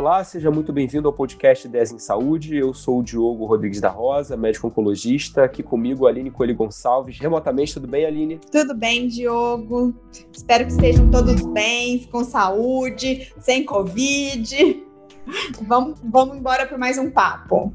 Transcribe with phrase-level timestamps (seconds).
[0.00, 2.56] Olá, seja muito bem-vindo ao podcast 10 em Saúde.
[2.56, 5.44] Eu sou o Diogo Rodrigues da Rosa, médico oncologista.
[5.44, 7.18] Aqui comigo, Aline Coelho Gonçalves.
[7.18, 8.40] Remotamente, tudo bem, Aline?
[8.50, 9.94] Tudo bem, Diogo.
[10.32, 14.82] Espero que estejam todos bem, com saúde, sem Covid.
[15.68, 17.70] Vamos, vamos embora para mais um papo.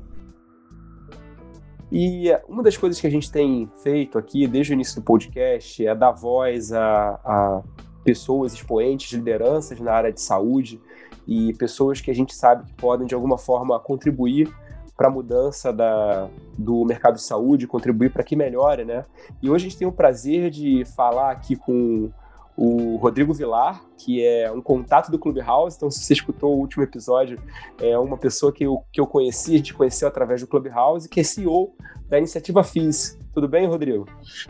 [1.91, 5.85] E uma das coisas que a gente tem feito aqui desde o início do podcast
[5.85, 7.63] é dar voz a, a
[8.03, 10.81] pessoas expoentes, lideranças na área de saúde
[11.27, 14.53] e pessoas que a gente sabe que podem, de alguma forma, contribuir
[14.95, 19.03] para a mudança da, do mercado de saúde, contribuir para que melhore, né?
[19.41, 22.09] E hoje a gente tem o prazer de falar aqui com
[22.57, 25.75] o Rodrigo Vilar, que é um contato do Clubhouse.
[25.75, 27.39] Então, se você escutou o último episódio,
[27.79, 31.19] é uma pessoa que eu, que eu conheci, a gente conheceu através do Clubhouse, que
[31.19, 31.75] é CEO
[32.07, 33.19] da iniciativa FIS.
[33.33, 34.05] Tudo bem, Rodrigo?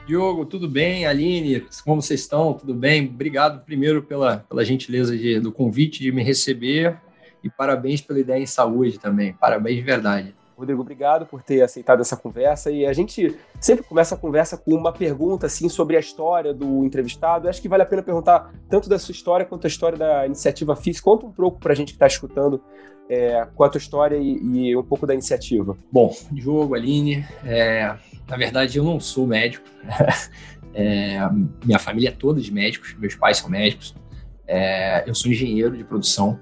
[0.05, 1.07] Diogo, tudo bem?
[1.07, 2.53] Aline, como vocês estão?
[2.53, 3.07] Tudo bem?
[3.07, 6.99] Obrigado primeiro pela, pela gentileza de, do convite de me receber
[7.43, 9.33] e parabéns pela ideia em saúde também.
[9.33, 10.35] Parabéns de verdade.
[10.57, 12.71] Rodrigo, obrigado por ter aceitado essa conversa.
[12.71, 16.85] E a gente sempre começa a conversa com uma pergunta assim sobre a história do
[16.85, 17.45] entrevistado.
[17.45, 20.25] Eu acho que vale a pena perguntar tanto da sua história quanto a história da
[20.25, 21.01] iniciativa FIS.
[21.01, 22.61] Conta um pouco para a gente que está escutando
[23.09, 25.77] é, qual a tua história e, e, um pouco da iniciativa.
[25.91, 27.95] Bom, Diogo, Aline, é,
[28.27, 29.67] na verdade eu não sou médico.
[30.73, 31.19] é,
[31.63, 33.93] minha família é toda de médicos, meus pais são médicos.
[34.47, 36.39] É, eu sou engenheiro de produção.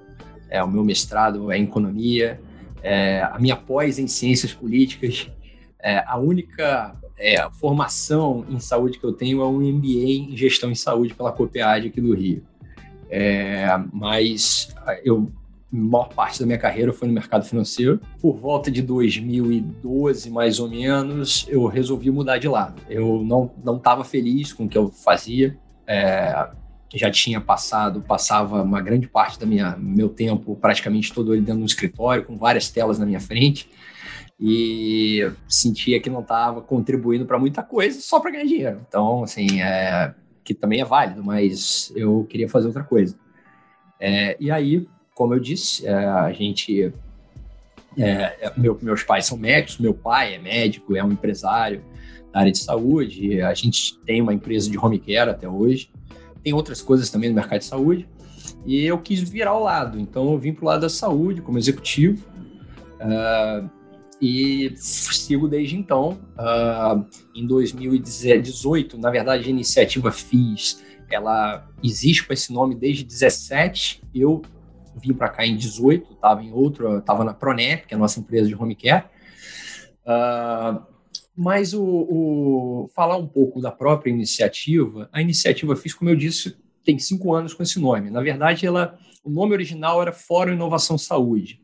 [0.49, 2.39] É, o meu mestrado é em economia.
[2.83, 5.31] É, a minha pós em ciências políticas.
[6.05, 6.95] a única
[7.59, 11.87] formação em saúde que eu tenho é um MBA em gestão em saúde pela COPEAD
[11.87, 12.43] aqui do Rio.
[13.91, 15.31] mas eu
[15.73, 17.99] maior parte da minha carreira foi no mercado financeiro.
[18.21, 22.81] Por volta de 2012, mais ou menos, eu resolvi mudar de lado.
[22.87, 25.57] Eu não estava feliz com o que eu fazia.
[25.87, 26.47] É,
[26.97, 29.47] já tinha passado, passava uma grande parte do
[29.79, 33.69] meu tempo, praticamente todo ele dentro do escritório, com várias telas na minha frente.
[34.39, 38.81] E sentia que não estava contribuindo para muita coisa só para ganhar dinheiro.
[38.87, 43.15] Então, assim, é, que também é válido, mas eu queria fazer outra coisa.
[43.99, 46.91] É, e aí como eu disse, é, a gente.
[47.97, 48.11] É,
[48.41, 51.83] é, meu, meus pais são médicos, meu pai é médico, é um empresário
[52.31, 55.91] da área de saúde, a gente tem uma empresa de home care até hoje,
[56.43, 58.07] tem outras coisas também no mercado de saúde,
[58.65, 61.57] e eu quis virar ao lado, então eu vim para o lado da saúde como
[61.57, 62.25] executivo,
[62.99, 63.69] uh,
[64.21, 66.17] e sigo desde então.
[66.37, 67.05] Uh,
[67.35, 70.81] em 2018, na verdade, a iniciativa FIS,
[71.11, 74.01] ela existe com esse nome desde 17.
[74.15, 74.41] Eu
[74.95, 78.21] vim para cá em 18, estava em outro, estava na Pronep, que é a nossa
[78.21, 79.05] empresa de home care.
[80.05, 80.81] Uh,
[81.35, 86.55] mas o, o, falar um pouco da própria iniciativa, a iniciativa fiz, como eu disse,
[86.83, 88.09] tem cinco anos com esse nome.
[88.09, 91.61] Na verdade, ela, o nome original era Fórum Inovação Saúde,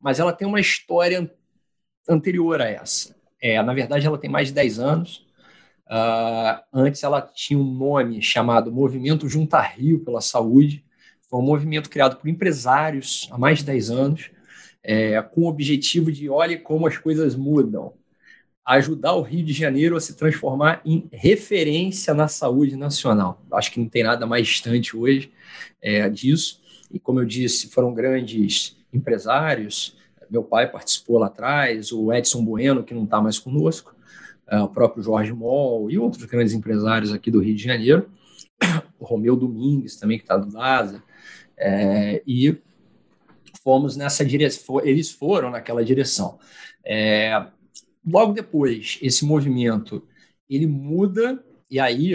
[0.00, 1.30] mas ela tem uma história
[2.08, 3.16] anterior a essa.
[3.40, 5.26] É, na verdade, ela tem mais de 10 anos.
[5.86, 10.84] Uh, antes, ela tinha um nome chamado Movimento Junta Rio pela Saúde,
[11.28, 14.30] foi um movimento criado por empresários há mais de 10 anos,
[14.82, 17.94] é, com o objetivo de, olhe como as coisas mudam,
[18.66, 23.40] ajudar o Rio de Janeiro a se transformar em referência na saúde nacional.
[23.52, 25.32] Acho que não tem nada mais distante hoje
[25.80, 26.60] é, disso.
[26.90, 29.96] E como eu disse, foram grandes empresários.
[30.28, 33.94] Meu pai participou lá atrás, o Edson Bueno, que não está mais conosco,
[34.48, 38.10] é, o próprio Jorge Moll e outros grandes empresários aqui do Rio de Janeiro.
[38.98, 41.02] O Romeu Domingues também, que está do LASA.
[41.56, 42.56] É, e
[43.62, 46.38] fomos nessa direção, eles foram naquela direção.
[46.84, 47.46] É,
[48.06, 50.02] logo depois, esse movimento
[50.48, 52.14] ele muda, e aí,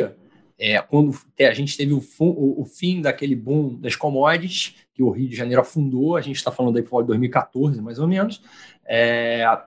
[0.57, 5.09] é, quando a gente teve o, o, o, fim daquele boom das commodities, que o
[5.09, 8.41] Rio de Janeiro afundou, a gente está falando aí por 2014, mais ou menos,
[8.85, 9.66] é, a,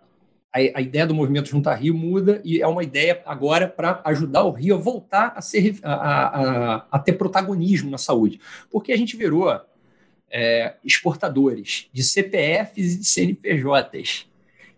[0.52, 4.52] a, ideia do movimento Junta Rio muda e é uma ideia agora para ajudar o
[4.52, 8.40] Rio a voltar a, ser, a, a, ter protagonismo na saúde.
[8.70, 9.50] Porque a gente virou
[10.30, 14.26] é, exportadores de CPFs e de CNPJs.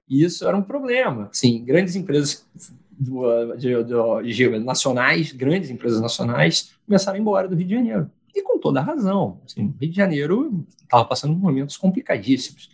[0.08, 1.28] E isso era um problema.
[1.32, 2.46] Sim, grandes empresas
[2.90, 7.74] do, de, de, de, nacionais, grandes empresas nacionais, começaram a ir embora do Rio de
[7.74, 8.10] Janeiro.
[8.34, 9.40] E com toda a razão.
[9.44, 12.70] Assim, o Rio de Janeiro estava passando momentos complicadíssimos.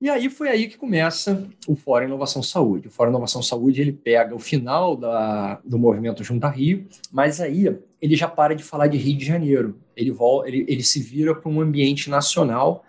[0.00, 2.86] E aí foi aí que começa o Fórum Inovação Saúde.
[2.86, 7.76] O Fórum Inovação Saúde ele pega o final da, do movimento Junta Rio, mas aí
[8.00, 9.76] ele já para de falar de Rio de Janeiro.
[9.96, 10.14] Ele,
[10.46, 12.84] ele, ele se vira para um ambiente nacional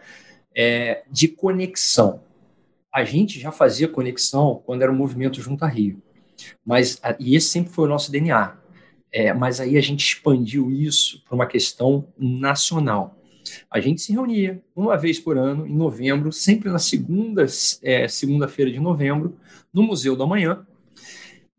[0.55, 2.21] é, de conexão.
[2.93, 6.01] A gente já fazia conexão quando era o movimento Junta Rio,
[6.65, 8.57] mas e esse sempre foi o nosso DNA.
[9.11, 13.19] É, mas aí a gente expandiu isso para uma questão nacional.
[13.69, 17.45] A gente se reunia uma vez por ano, em novembro, sempre na segunda,
[17.81, 19.35] é, segunda-feira de novembro,
[19.73, 20.65] no Museu da Manhã.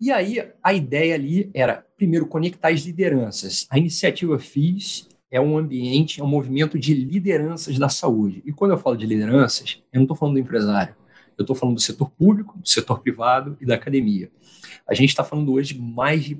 [0.00, 3.66] E aí a ideia ali era, primeiro, conectar as lideranças.
[3.68, 8.42] A iniciativa FIS é um ambiente, é um movimento de lideranças da saúde.
[8.46, 10.94] E quando eu falo de lideranças, eu não estou falando do empresário.
[11.40, 14.30] Eu estou falando do setor público, do setor privado e da academia.
[14.86, 16.38] A gente está falando hoje de mais de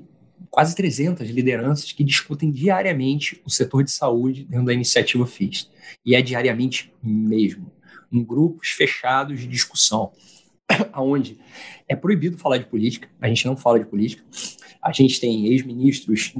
[0.51, 5.69] quase 300 lideranças que discutem diariamente o setor de saúde dentro da iniciativa FIS.
[6.05, 7.71] E é diariamente mesmo,
[8.11, 10.11] em grupos fechados de discussão,
[10.95, 11.39] onde
[11.87, 14.23] é proibido falar de política, a gente não fala de política,
[14.83, 16.31] a gente tem ex-ministros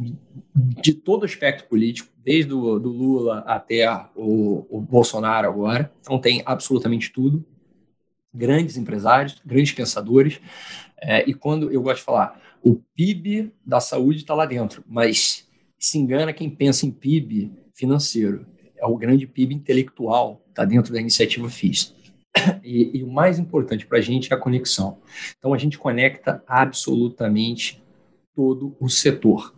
[0.56, 6.44] de todo aspecto político, desde o do Lula até o, o Bolsonaro agora, então tem
[6.46, 7.44] absolutamente tudo,
[8.34, 10.40] grandes empresários, grandes pensadores,
[11.02, 15.48] é, e quando eu gosto de falar, o PIB da saúde está lá dentro, mas
[15.80, 18.46] se engana quem pensa em PIB financeiro.
[18.78, 21.94] É o grande PIB intelectual, está dentro da iniciativa FIS.
[22.64, 25.00] E, e o mais importante para a gente é a conexão.
[25.38, 27.84] Então, a gente conecta absolutamente
[28.34, 29.54] todo o setor.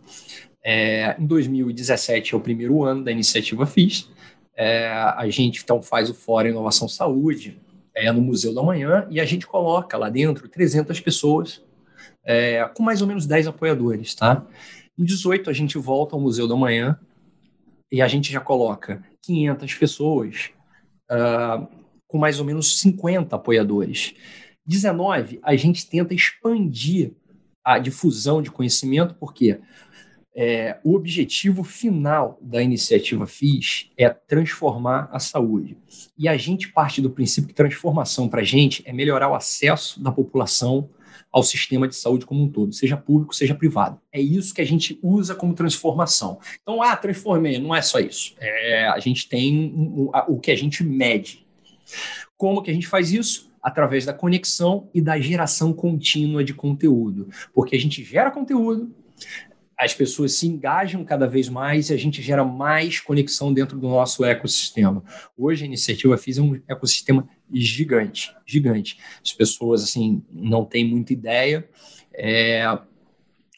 [0.62, 4.10] É, em 2017 é o primeiro ano da iniciativa FIS.
[4.56, 7.60] É, a gente então faz o Fórum Inovação Saúde
[7.94, 11.62] é, no Museu da Manhã e a gente coloca lá dentro 300 pessoas
[12.24, 14.46] é, com mais ou menos 10 apoiadores, tá?
[14.98, 16.98] Em 18 a gente volta ao Museu da Manhã
[17.90, 20.50] e a gente já coloca 500 pessoas
[21.10, 21.66] uh,
[22.06, 24.14] com mais ou menos 50 apoiadores.
[24.66, 27.12] 19 a gente tenta expandir
[27.64, 29.60] a difusão de conhecimento, porque
[30.34, 35.76] é, o objetivo final da iniciativa FIS é transformar a saúde.
[36.18, 40.02] E a gente parte do princípio que transformação para a gente é melhorar o acesso
[40.02, 40.90] da população
[41.30, 44.00] ao sistema de saúde como um todo, seja público, seja privado.
[44.12, 46.38] É isso que a gente usa como transformação.
[46.62, 48.34] Então, ah, transformei, não é só isso.
[48.38, 51.44] É, a gente tem o, o que a gente mede.
[52.36, 53.52] Como que a gente faz isso?
[53.60, 57.28] Através da conexão e da geração contínua de conteúdo.
[57.52, 58.94] Porque a gente gera conteúdo,
[59.78, 63.88] as pessoas se engajam cada vez mais e a gente gera mais conexão dentro do
[63.88, 65.02] nosso ecossistema.
[65.36, 68.98] Hoje a iniciativa FIS é um ecossistema gigante, gigante.
[69.22, 71.68] As pessoas assim não têm muita ideia,
[72.12, 72.64] é,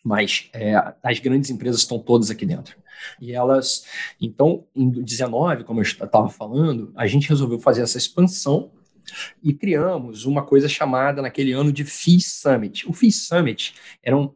[0.02, 2.76] mas é, as grandes empresas estão todas aqui dentro.
[3.20, 3.84] E elas,
[4.20, 8.70] então, em 19, como eu estava falando, a gente resolveu fazer essa expansão
[9.42, 12.88] e criamos uma coisa chamada naquele ano de FIS Summit.
[12.88, 14.32] O FIS Summit era um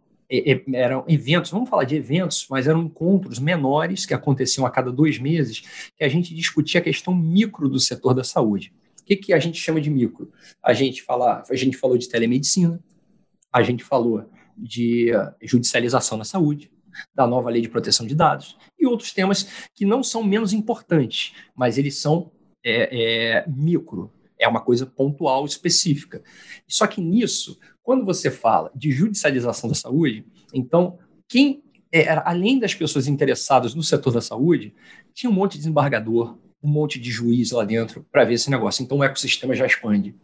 [0.72, 5.18] eram eventos, vamos falar de eventos, mas eram encontros menores que aconteciam a cada dois
[5.18, 8.72] meses, que a gente discutia a questão micro do setor da saúde.
[9.00, 10.30] O que, que a gente chama de micro?
[10.62, 12.80] A gente, fala, a gente falou de telemedicina,
[13.52, 14.24] a gente falou
[14.56, 15.10] de
[15.42, 16.70] judicialização na saúde,
[17.14, 21.32] da nova lei de proteção de dados e outros temas que não são menos importantes,
[21.54, 22.30] mas eles são
[22.64, 26.22] é, é, micro, é uma coisa pontual, específica.
[26.66, 30.98] Só que nisso, quando você fala de judicialização da saúde, então,
[31.28, 34.74] quem era, além das pessoas interessadas no setor da saúde,
[35.12, 38.82] tinha um monte de desembargador, um monte de juiz lá dentro para ver esse negócio.
[38.82, 40.14] Então, o ecossistema já expande.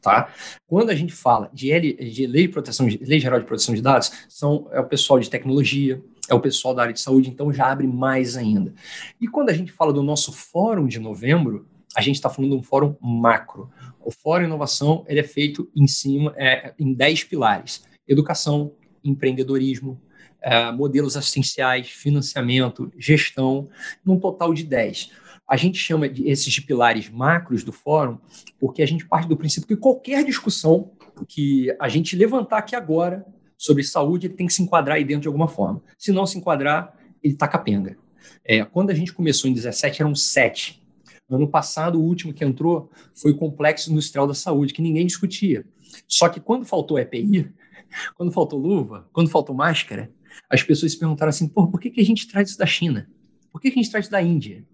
[0.00, 0.32] Tá?
[0.68, 3.82] Quando a gente fala de, L, de lei, de proteção, lei Geral de Proteção de
[3.82, 7.52] Dados, são, é o pessoal de tecnologia, é o pessoal da área de saúde, então
[7.52, 8.72] já abre mais ainda.
[9.20, 12.56] E quando a gente fala do nosso fórum de novembro, a gente está falando de
[12.58, 13.70] um fórum macro.
[14.04, 19.98] O Fórum Inovação ele é feito em cima, é, em 10 pilares: educação, empreendedorismo,
[20.42, 23.70] é, modelos assistenciais, financiamento, gestão,
[24.04, 25.10] num total de 10.
[25.48, 28.18] A gente chama de esses de pilares macros do fórum
[28.60, 30.90] porque a gente parte do princípio que qualquer discussão
[31.26, 33.24] que a gente levantar aqui agora
[33.56, 35.82] sobre saúde, ele tem que se enquadrar aí dentro de alguma forma.
[35.96, 37.96] Se não se enquadrar, ele está capenga.
[38.44, 40.85] É, quando a gente começou em 17, eram sete
[41.28, 45.64] Ano passado, o último que entrou foi o Complexo Industrial da Saúde, que ninguém discutia.
[46.06, 47.52] Só que quando faltou EPI,
[48.14, 50.12] quando faltou luva, quando faltou máscara,
[50.48, 53.08] as pessoas se perguntaram assim: por que, que a gente traz isso da China?
[53.50, 54.64] Por que, que a gente traz isso da Índia?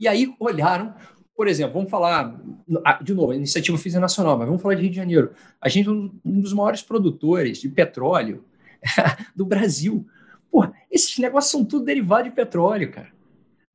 [0.00, 0.94] E aí olharam,
[1.36, 2.40] por exemplo, vamos falar,
[2.84, 5.32] ah, de novo, a iniciativa Física Nacional, mas vamos falar de Rio de Janeiro.
[5.60, 8.44] A gente é um dos maiores produtores de petróleo
[9.36, 10.06] do Brasil.
[10.50, 13.12] Porra, esses negócios são tudo derivado de petróleo, cara.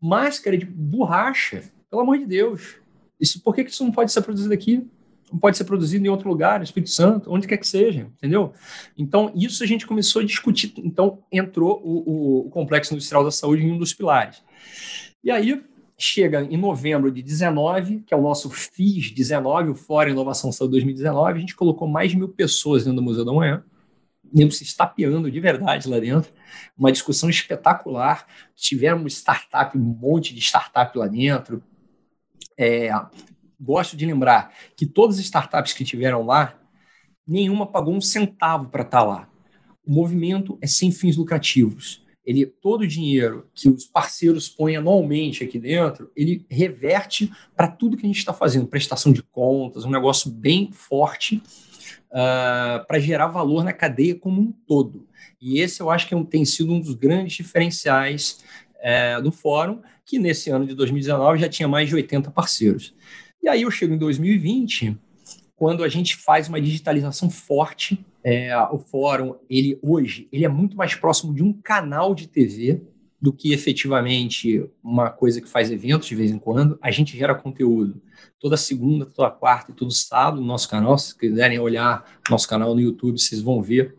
[0.01, 1.63] Máscara de borracha
[1.93, 2.77] pelo amor de Deus.
[3.21, 4.83] Isso, por que isso não pode ser produzido aqui?
[5.31, 8.51] Não pode ser produzido em outro lugar, no Espírito Santo, onde quer que seja, entendeu?
[8.97, 10.73] Então, isso a gente começou a discutir.
[10.77, 14.41] Então, entrou o, o Complexo Industrial da Saúde em um dos pilares.
[15.23, 15.63] E aí,
[15.95, 20.71] chega em novembro de 19, que é o nosso FIS 19, o Fórum Inovação Saúde
[20.71, 23.63] 2019, a gente colocou mais de mil pessoas dentro do Museu da Manhã,
[24.33, 26.31] nego se estapeando de verdade lá dentro,
[26.75, 31.61] uma discussão espetacular, tivemos startup, um monte de startup lá dentro,
[32.57, 32.89] É,
[33.59, 36.59] gosto de lembrar que todas as startups que tiveram lá,
[37.25, 39.29] nenhuma pagou um centavo para estar tá lá.
[39.85, 42.03] O movimento é sem fins lucrativos.
[42.25, 47.97] Ele todo o dinheiro que os parceiros põem anualmente aqui dentro, ele reverte para tudo
[47.97, 52.99] que a gente está fazendo, prestação de contas, um negócio bem forte uh, ah, para
[52.99, 55.05] gerar valor na cadeia como um todo.
[55.41, 58.41] E esse eu acho que é tem sido um dos grandes diferenciais
[58.79, 62.93] é, do fórum, que nesse ano de 2019 já tinha mais de 80 parceiros.
[63.41, 64.97] E aí eu chego em 2020,
[65.55, 70.77] quando a gente faz uma digitalização forte, é, o fórum, ele hoje, ele é muito
[70.77, 72.81] mais próximo de um canal de TV
[73.21, 76.77] do que efetivamente uma coisa que faz eventos de vez em quando.
[76.81, 78.01] A gente gera conteúdo
[78.37, 80.97] toda segunda, toda quarta e todo sábado no nosso canal.
[80.97, 83.95] Se quiserem olhar nosso canal no YouTube, vocês vão ver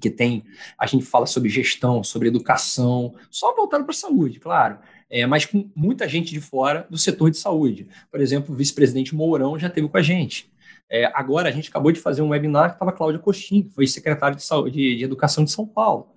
[0.00, 0.44] que tem.
[0.78, 4.78] A gente fala sobre gestão, sobre educação, só voltando para a saúde, claro.
[5.10, 7.88] É, mas com muita gente de fora do setor de saúde.
[8.10, 10.50] Por exemplo, o vice-presidente Mourão já teve com a gente.
[10.90, 13.86] É, agora, a gente acabou de fazer um webinar que estava Cláudia Coxim, que foi
[13.86, 16.08] secretário de, saúde, de, de Educação de São Paulo.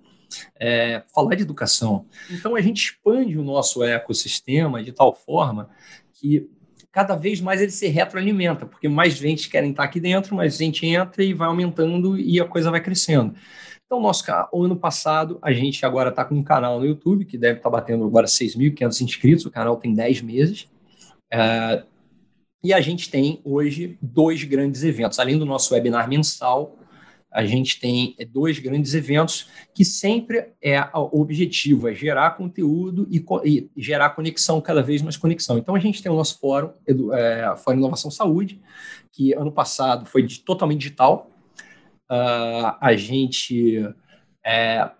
[0.58, 2.06] É, falar de educação.
[2.30, 5.68] Então, a gente expande o nosso ecossistema de tal forma
[6.14, 6.48] que
[6.92, 10.86] cada vez mais ele se retroalimenta, porque mais gente querem estar aqui dentro, mais gente
[10.86, 13.34] entra e vai aumentando e a coisa vai crescendo.
[13.86, 17.36] Então, nosso o ano passado, a gente agora está com um canal no YouTube, que
[17.38, 20.68] deve estar tá batendo agora 6.500 inscritos, o canal tem 10 meses.
[21.32, 21.82] É,
[22.62, 25.18] e a gente tem hoje dois grandes eventos.
[25.18, 26.78] Além do nosso webinar mensal,
[27.32, 33.24] a gente tem dois grandes eventos que sempre é o objetivo é gerar conteúdo e,
[33.44, 35.58] e gerar conexão, cada vez mais conexão.
[35.58, 36.70] Então a gente tem o nosso fórum,
[37.12, 38.60] é, Fórum Inovação Saúde,
[39.10, 41.30] que ano passado foi de, totalmente digital,
[42.12, 43.88] Uh, a gente
[44.44, 44.90] é,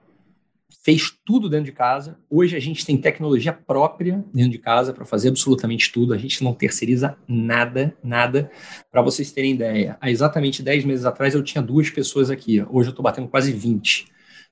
[0.82, 2.18] fez tudo dentro de casa.
[2.28, 6.12] Hoje a gente tem tecnologia própria dentro de casa para fazer absolutamente tudo.
[6.12, 8.50] A gente não terceiriza nada, nada.
[8.90, 12.60] Para vocês terem ideia, há exatamente 10 meses atrás eu tinha duas pessoas aqui.
[12.68, 14.06] Hoje eu estou batendo quase 20.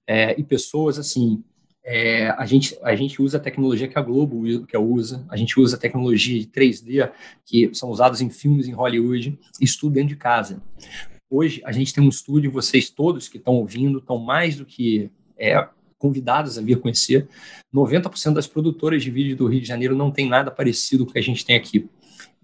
[0.07, 1.43] É, e pessoas assim.
[1.83, 5.59] É, a, gente, a gente usa a tecnologia que a Globo que usa, a gente
[5.59, 7.11] usa a tecnologia de 3D
[7.45, 10.63] que são usados em filmes em Hollywood, isso tudo dentro de casa.
[11.29, 15.11] Hoje a gente tem um estúdio, vocês todos que estão ouvindo estão mais do que
[15.39, 15.67] é,
[16.00, 17.28] convidados a vir conhecer.
[17.73, 21.12] 90% das produtoras de vídeo do Rio de Janeiro não tem nada parecido com o
[21.12, 21.88] que a gente tem aqui.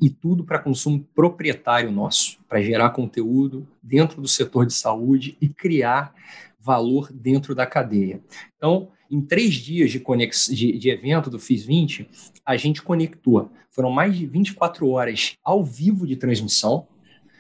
[0.01, 5.49] E tudo para consumo proprietário nosso, para gerar conteúdo dentro do setor de saúde e
[5.49, 6.15] criar
[6.61, 8.21] valor dentro da cadeia.
[8.57, 10.49] Então, em três dias de, conex...
[10.53, 12.09] de, de evento do FIS 20,
[12.45, 13.51] a gente conectou.
[13.71, 16.87] Foram mais de 24 horas ao vivo de transmissão,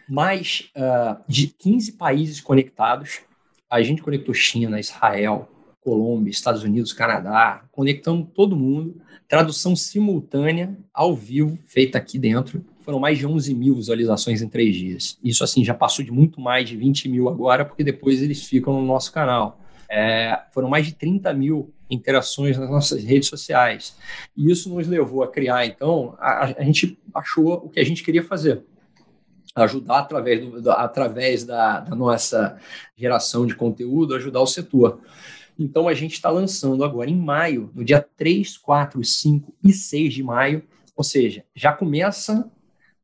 [0.08, 3.20] mais uh, de 15 países conectados.
[3.68, 5.50] A gente conectou China, Israel,
[5.86, 9.00] Colômbia, Estados Unidos, Canadá, conectamos todo mundo.
[9.28, 12.64] Tradução simultânea, ao vivo, feita aqui dentro.
[12.80, 15.16] Foram mais de 11 mil visualizações em três dias.
[15.22, 18.72] Isso, assim, já passou de muito mais de 20 mil agora, porque depois eles ficam
[18.80, 19.60] no nosso canal.
[19.88, 23.96] É, foram mais de 30 mil interações nas nossas redes sociais.
[24.36, 28.02] E isso nos levou a criar, então, a, a gente achou o que a gente
[28.02, 28.60] queria fazer
[29.54, 32.58] ajudar através, do, através da, da, nossa
[32.94, 35.00] geração de conteúdo, ajudar o setor.
[35.58, 40.14] Então, a gente está lançando agora em maio, no dia 3, 4, 5 e 6
[40.14, 40.62] de maio,
[40.94, 42.50] ou seja, já começa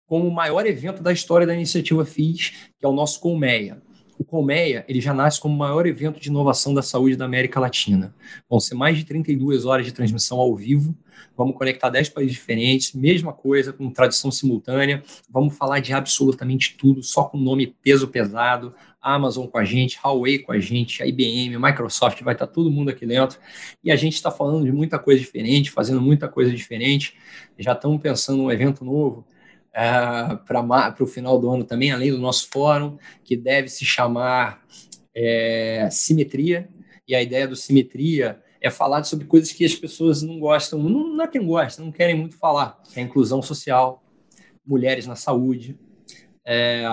[0.07, 3.83] com o maior evento da história da iniciativa FIS, que é o nosso Colmeia.
[4.19, 7.59] O Colmeia ele já nasce como o maior evento de inovação da saúde da América
[7.59, 8.15] Latina.
[8.49, 10.95] Vão ser mais de 32 horas de transmissão ao vivo,
[11.37, 17.03] vamos conectar 10 países diferentes, mesma coisa, com tradução simultânea, vamos falar de absolutamente tudo,
[17.03, 21.59] só com nome peso pesado, Amazon com a gente, Huawei com a gente, a IBM,
[21.59, 23.39] Microsoft, vai estar todo mundo aqui dentro.
[23.83, 27.19] E a gente está falando de muita coisa diferente, fazendo muita coisa diferente.
[27.59, 29.27] Já estamos pensando num evento novo
[29.71, 34.63] uh, para o final do ano também, além do nosso fórum, que deve se chamar
[35.15, 36.69] é, Simetria.
[37.07, 41.09] E a ideia do Simetria é falar sobre coisas que as pessoas não gostam, não,
[41.17, 42.81] não é que não gostam, não querem muito falar.
[42.95, 44.03] É inclusão social,
[44.65, 45.77] mulheres na saúde,
[46.45, 46.85] é,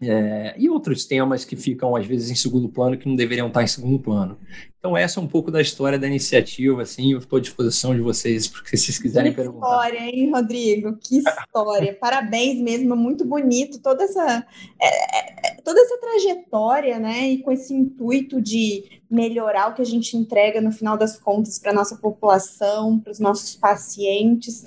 [0.00, 3.62] é, e outros temas que ficam, às vezes, em segundo plano, que não deveriam estar
[3.62, 4.38] em segundo plano.
[4.78, 8.00] Então, essa é um pouco da história da iniciativa, assim, eu estou à disposição de
[8.00, 9.66] vocês, porque se vocês quiserem que perguntar.
[9.66, 10.96] Que história, hein, Rodrigo?
[10.96, 11.94] Que história!
[12.00, 14.46] Parabéns mesmo, muito bonito toda essa,
[14.80, 19.86] é, é, toda essa trajetória, né, e com esse intuito de melhorar o que a
[19.86, 24.64] gente entrega, no final das contas, para a nossa população, para os nossos pacientes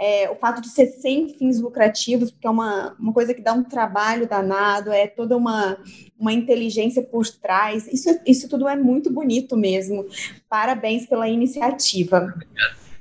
[0.00, 3.52] é, o fato de ser sem fins lucrativos, porque é uma, uma coisa que dá
[3.52, 5.76] um trabalho danado, é toda uma,
[6.18, 7.86] uma inteligência por trás.
[7.86, 10.06] Isso, isso tudo é muito bonito mesmo.
[10.48, 12.32] Parabéns pela iniciativa.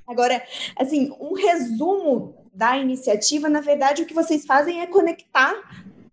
[0.05, 0.43] Agora,
[0.75, 5.55] assim, um resumo da iniciativa, na verdade, o que vocês fazem é conectar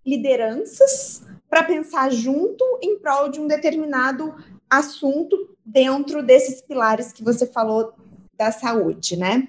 [0.06, 4.36] lideranças para pensar junto em prol de um determinado
[4.70, 7.92] assunto dentro desses pilares que você falou
[8.38, 9.48] da saúde, né?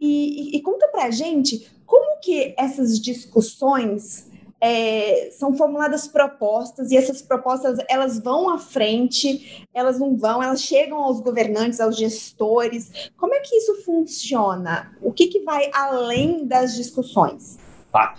[0.00, 4.28] E, e, conta para gente como que essas discussões
[4.60, 10.62] é, são formuladas propostas e essas propostas elas vão à frente, elas não vão, elas
[10.62, 13.10] chegam aos governantes, aos gestores.
[13.16, 14.92] Como é que isso funciona?
[15.00, 17.58] O que, que vai além das discussões?
[17.92, 18.14] Tá.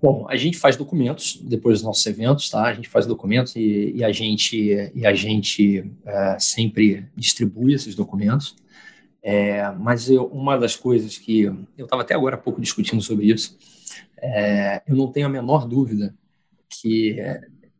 [0.00, 2.64] Bom, a gente faz documentos depois dos nossos eventos, tá?
[2.64, 7.94] A gente faz documentos e, e a gente, e a gente é, sempre distribui esses
[7.96, 8.54] documentos.
[9.30, 13.26] É, mas eu, uma das coisas que eu estava até agora há pouco discutindo sobre
[13.26, 13.58] isso,
[14.16, 16.16] é, eu não tenho a menor dúvida
[16.66, 17.18] que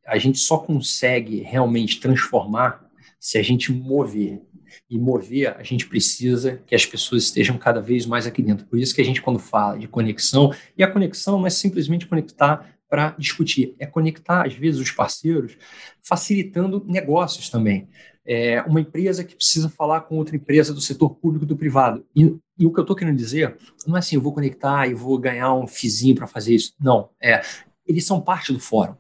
[0.07, 2.87] a gente só consegue realmente transformar
[3.19, 4.43] se a gente mover.
[4.91, 8.67] E mover, a gente precisa que as pessoas estejam cada vez mais aqui dentro.
[8.67, 12.07] Por isso que a gente, quando fala de conexão, e a conexão não é simplesmente
[12.07, 15.57] conectar para discutir, é conectar, às vezes, os parceiros,
[16.03, 17.89] facilitando negócios também
[18.29, 22.05] é, uma empresa que precisa falar com outra empresa do setor público e do privado.
[22.15, 23.57] E, e o que eu estou querendo dizer
[23.87, 26.75] não é assim, eu vou conectar e vou ganhar um fizinho para fazer isso.
[26.79, 27.41] Não, é,
[27.87, 28.95] eles são parte do fórum.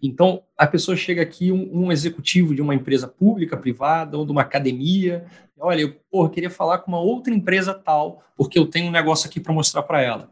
[0.00, 4.30] Então, a pessoa chega aqui, um, um, executivo de uma empresa pública, privada, ou de
[4.30, 5.26] uma academia,
[5.58, 9.28] olha, eu porra, queria falar com uma outra empresa tal, porque eu tenho um negócio
[9.28, 10.30] aqui para mostrar para ela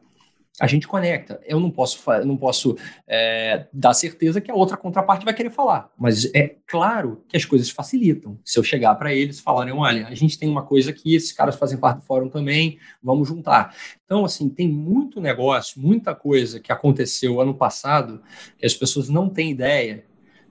[0.60, 1.40] a gente conecta.
[1.44, 5.90] Eu não posso, não posso é, dar certeza que a outra contraparte vai querer falar,
[5.98, 8.38] mas é claro que as coisas facilitam.
[8.44, 11.32] Se eu chegar para eles e falarem, olha, a gente tem uma coisa aqui, esses
[11.32, 13.74] caras fazem parte do fórum também, vamos juntar.
[14.04, 18.22] Então, assim, tem muito negócio, muita coisa que aconteceu ano passado
[18.56, 20.04] que as pessoas não têm ideia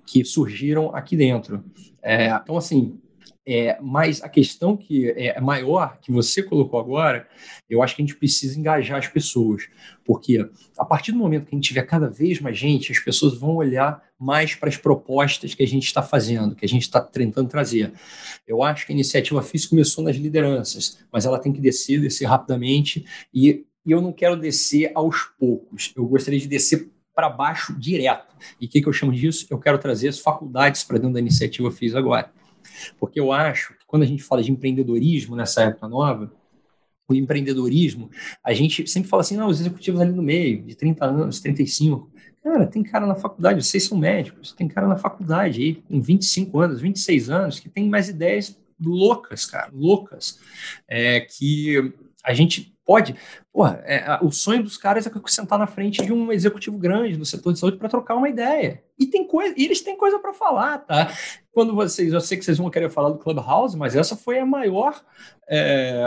[0.05, 1.63] que surgiram aqui dentro.
[2.01, 2.99] É, então, assim,
[3.47, 7.27] é, mas a questão que é maior, que você colocou agora,
[7.69, 9.67] eu acho que a gente precisa engajar as pessoas.
[10.03, 13.38] Porque a partir do momento que a gente tiver cada vez mais gente, as pessoas
[13.38, 16.99] vão olhar mais para as propostas que a gente está fazendo, que a gente está
[17.01, 17.93] tentando trazer.
[18.47, 22.25] Eu acho que a iniciativa física começou nas lideranças, mas ela tem que descer, descer
[22.25, 23.05] rapidamente.
[23.34, 25.93] E, e eu não quero descer aos poucos.
[25.95, 28.36] Eu gostaria de descer para baixo direto.
[28.60, 29.45] E o que, que eu chamo disso?
[29.49, 32.31] Eu quero trazer as faculdades para dentro da iniciativa FIS agora.
[32.99, 36.31] Porque eu acho que quando a gente fala de empreendedorismo nessa época nova,
[37.07, 38.09] o empreendedorismo,
[38.43, 42.09] a gente sempre fala assim, não, os executivos ali no meio, de 30 anos, 35.
[42.43, 46.59] Cara, tem cara na faculdade, vocês são médicos, tem cara na faculdade aí, com 25
[46.59, 50.39] anos, 26 anos, que tem mais ideias loucas, cara, loucas,
[50.88, 53.15] é, que a gente pode.
[53.52, 57.26] Porra, é, o sonho dos caras é sentar na frente de um executivo grande do
[57.26, 58.84] setor de saúde para trocar uma ideia.
[58.98, 61.12] E tem coisa, e eles têm coisa para falar, tá?
[61.52, 64.45] Quando vocês, eu sei que vocês vão querer falar do Clubhouse, mas essa foi a
[64.45, 65.04] maior.
[65.50, 66.02] É,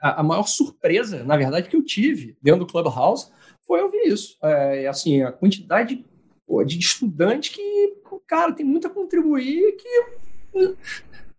[0.00, 3.30] a, a, maior surpresa, na verdade, que eu tive dentro do Clubhouse
[3.66, 4.38] foi ouvir isso.
[4.42, 6.04] É, assim, a quantidade
[6.46, 7.94] pô, de estudante que,
[8.26, 10.76] cara, tem muito a contribuir que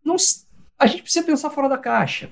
[0.04, 0.16] não,
[0.78, 2.30] a gente precisa pensar fora da caixa.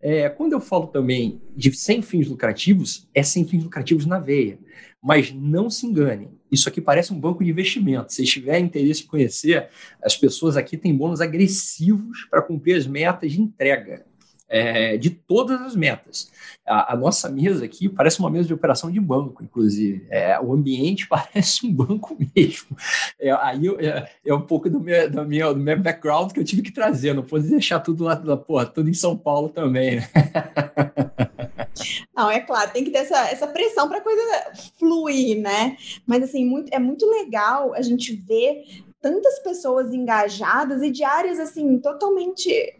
[0.00, 4.58] É, quando eu falo também de sem fins lucrativos, é sem fins lucrativos na veia.
[5.02, 8.12] Mas não se enganem, isso aqui parece um banco de investimento.
[8.12, 9.68] Se tiver interesse em conhecer,
[10.02, 14.04] as pessoas aqui têm bônus agressivos para cumprir as metas de entrega
[14.52, 16.30] é, de todas as metas.
[16.66, 20.06] A, a, nossa mesa aqui parece uma mesa de operação de banco, inclusive.
[20.10, 22.76] É, o ambiente parece um banco mesmo.
[23.18, 26.44] É, aí é, é, um pouco do meu, do, meu, do meu background que eu
[26.44, 27.14] tive que trazer.
[27.14, 29.96] Não pude deixar tudo lá, porra, tudo em São Paulo também.
[29.96, 30.08] Né?
[32.14, 34.22] Não, é claro, tem que ter essa, essa pressão para a coisa
[34.78, 35.78] fluir, né?
[36.06, 38.64] Mas assim, muito, é muito legal a gente ver
[39.00, 42.78] tantas pessoas engajadas e de áreas assim totalmente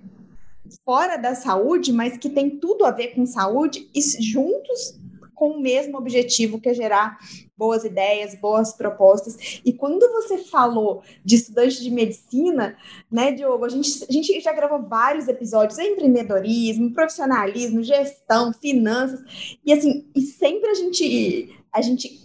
[0.85, 5.01] fora da saúde, mas que tem tudo a ver com saúde e juntos
[5.35, 7.19] com o mesmo objetivo que é gerar
[7.57, 9.61] boas ideias, boas propostas.
[9.65, 12.77] E quando você falou de estudante de medicina,
[13.11, 19.21] né, Diogo, a gente, a gente já gravou vários episódios em empreendedorismo, profissionalismo, gestão, finanças,
[19.65, 22.23] e assim, e sempre a gente a gente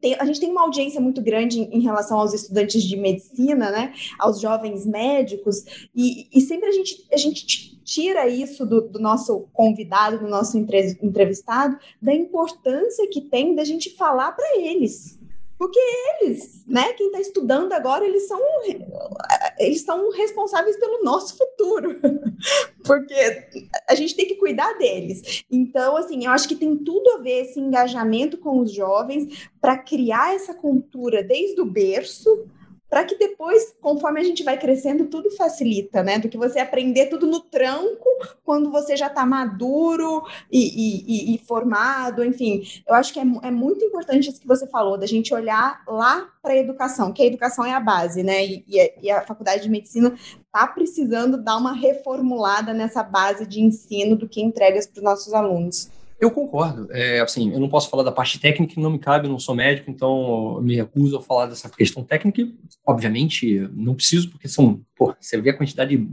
[0.00, 3.70] tem, a gente tem uma audiência muito grande em, em, relação aos estudantes de medicina,
[3.70, 3.94] né?
[4.18, 9.48] Aos jovens médicos, e, e sempre a gente, a gente tira isso do, do nosso
[9.52, 15.18] convidado, do nosso entrevistado, da importância que tem da gente falar para eles.
[15.62, 15.78] Porque
[16.20, 18.40] eles, né, quem está estudando agora, eles são
[19.58, 22.00] eles são responsáveis pelo nosso futuro.
[22.84, 23.14] Porque
[23.88, 25.44] a gente tem que cuidar deles.
[25.48, 29.78] Então, assim, eu acho que tem tudo a ver esse engajamento com os jovens para
[29.78, 32.44] criar essa cultura desde o berço
[32.92, 36.18] para que depois, conforme a gente vai crescendo, tudo facilita, né?
[36.18, 38.06] Do que você aprender tudo no tranco,
[38.44, 42.62] quando você já está maduro e, e, e, formado, enfim.
[42.86, 46.28] Eu acho que é, é, muito importante isso que você falou, da gente olhar lá
[46.42, 48.44] para a educação, que a educação é a base, né?
[48.44, 48.62] E,
[49.00, 54.28] e a faculdade de medicina está precisando dar uma reformulada nessa base de ensino do
[54.28, 55.90] que entrega para os nossos alunos.
[56.22, 56.86] Eu concordo.
[56.92, 59.90] É, assim, eu não posso falar da parte técnica, não me cabe, não sou médico,
[59.90, 62.48] então me recuso a falar dessa questão técnica.
[62.86, 66.08] Obviamente, não preciso, porque são, pô, você vê a quantidade de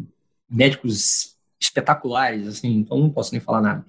[0.49, 3.85] médicos espetaculares, assim, então não posso nem falar nada.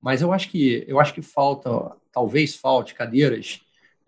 [0.00, 1.70] Mas eu acho que eu acho que falta,
[2.10, 3.60] talvez falte cadeiras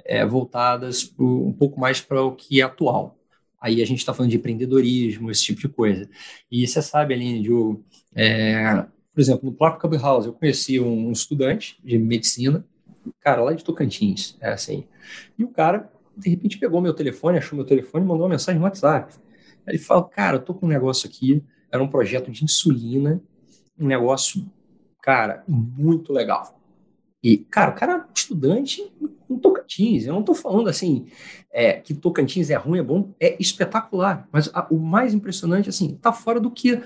[0.05, 3.17] é, voltadas pro, um pouco mais para o que é atual.
[3.61, 6.11] Aí a gente está falando de empreendedorismo, esse tipo de coisa.
[6.51, 11.79] E você sabe, Aline, Diogo, é, por exemplo, no próprio Clubhouse, eu conheci um estudante
[11.85, 12.65] de medicina,
[13.21, 14.87] cara lá de Tocantins, é assim.
[15.39, 18.59] E o cara, de repente, pegou meu telefone, achou meu telefone e mandou uma mensagem
[18.59, 19.15] no WhatsApp.
[19.67, 23.23] Ele falou, cara, eu tô com um negócio aqui, era um projeto de insulina,
[23.79, 24.45] um negócio,
[25.01, 26.54] cara, muito legal.
[27.25, 28.87] E, cara, o cara é estudante
[29.31, 30.05] em Tocantins.
[30.05, 31.07] Eu não estou falando assim
[31.51, 34.29] é, que Tocantins é ruim, é bom, é espetacular.
[34.31, 36.83] Mas a, o mais impressionante, assim, tá fora do que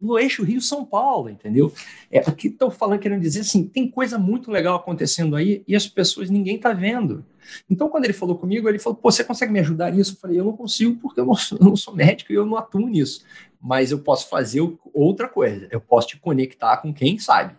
[0.00, 1.72] no eixo Rio-São Paulo, entendeu?
[2.08, 5.74] É, o que estou falando, querendo dizer assim, tem coisa muito legal acontecendo aí e
[5.74, 7.24] as pessoas, ninguém está vendo.
[7.68, 10.12] Então, quando ele falou comigo, ele falou, pô, você consegue me ajudar nisso?
[10.12, 12.56] Eu falei, eu não consigo porque eu não, eu não sou médico e eu não
[12.56, 13.24] atuo nisso.
[13.60, 14.60] Mas eu posso fazer
[14.94, 15.66] outra coisa.
[15.68, 17.56] Eu posso te conectar com quem sabe.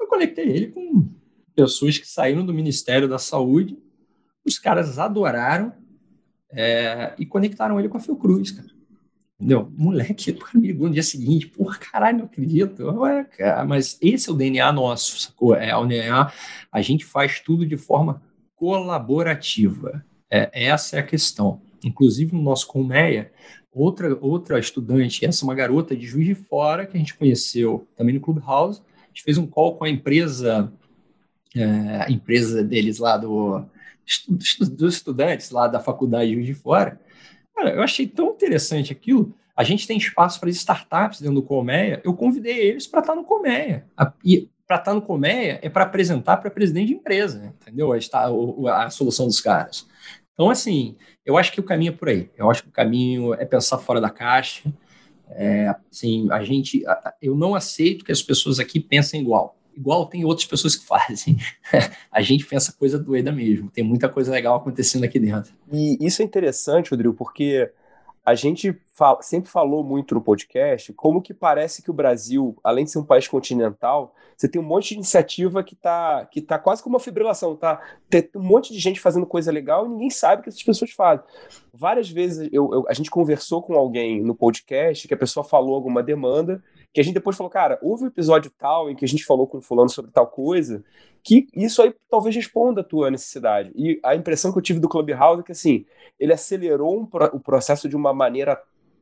[0.00, 1.21] Eu conectei ele com
[1.54, 3.78] pessoas que saíram do Ministério da Saúde,
[4.44, 5.72] os caras adoraram
[6.50, 8.68] é, e conectaram ele com a Fiocruz, cara.
[9.42, 9.72] Entendeu?
[9.76, 12.84] Moleque, o cara me ligou no dia seguinte, porra, caralho, não acredito.
[13.00, 15.54] Ué, cara, mas esse é o DNA nosso, sacou?
[15.54, 16.32] É o DNA,
[16.70, 18.22] a gente faz tudo de forma
[18.54, 20.04] colaborativa.
[20.30, 21.60] É, essa é a questão.
[21.84, 23.32] Inclusive, no nosso Colmeia,
[23.72, 27.88] outra, outra estudante, essa é uma garota de Juiz de Fora, que a gente conheceu
[27.96, 30.72] também no Clubhouse, a gente fez um call com a empresa
[31.56, 33.64] é, a empresa deles lá do,
[34.28, 37.00] dos estudantes lá da faculdade de Fora.
[37.54, 39.34] Cara, eu achei tão interessante aquilo.
[39.54, 42.00] A gente tem espaço para startups dentro do Colmeia.
[42.04, 43.84] Eu convidei eles para estar no Colmeia.
[44.24, 47.92] E para estar no Colmeia é para apresentar para presidente de empresa, entendeu?
[47.92, 49.86] A, a solução dos caras.
[50.32, 52.30] Então, assim, eu acho que o caminho é por aí.
[52.36, 54.72] Eu acho que o caminho é pensar fora da caixa.
[55.30, 56.82] É, assim, a gente,
[57.20, 61.36] eu não aceito que as pessoas aqui pensem igual igual tem outras pessoas que fazem.
[62.10, 63.70] a gente pensa coisa doida mesmo.
[63.70, 65.52] Tem muita coisa legal acontecendo aqui dentro.
[65.72, 67.70] E isso é interessante, Rodrigo, porque
[68.24, 72.84] a gente fala, sempre falou muito no podcast como que parece que o Brasil, além
[72.84, 76.58] de ser um país continental, você tem um monte de iniciativa que está que tá
[76.58, 77.80] quase como uma fibrilação, tá?
[78.08, 80.92] Tem um monte de gente fazendo coisa legal e ninguém sabe o que essas pessoas
[80.92, 81.24] fazem.
[81.74, 85.74] Várias vezes eu, eu, a gente conversou com alguém no podcast que a pessoa falou
[85.74, 89.08] alguma demanda que a gente depois falou, cara, houve um episódio tal em que a
[89.08, 90.84] gente falou com fulano sobre tal coisa,
[91.22, 93.72] que isso aí talvez responda a tua necessidade.
[93.74, 95.86] E a impressão que eu tive do Clubhouse é que, assim,
[96.18, 98.60] ele acelerou um, o processo de uma maneira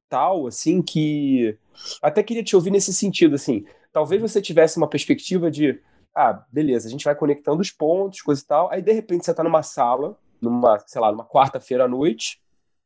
[0.09, 1.57] tal, assim, que
[2.03, 5.81] até queria te ouvir nesse sentido, assim, talvez você tivesse uma perspectiva de,
[6.15, 9.33] ah, beleza, a gente vai conectando os pontos, coisa e tal, aí de repente você
[9.33, 12.41] tá numa sala, numa, sei lá, numa quarta-feira à noite,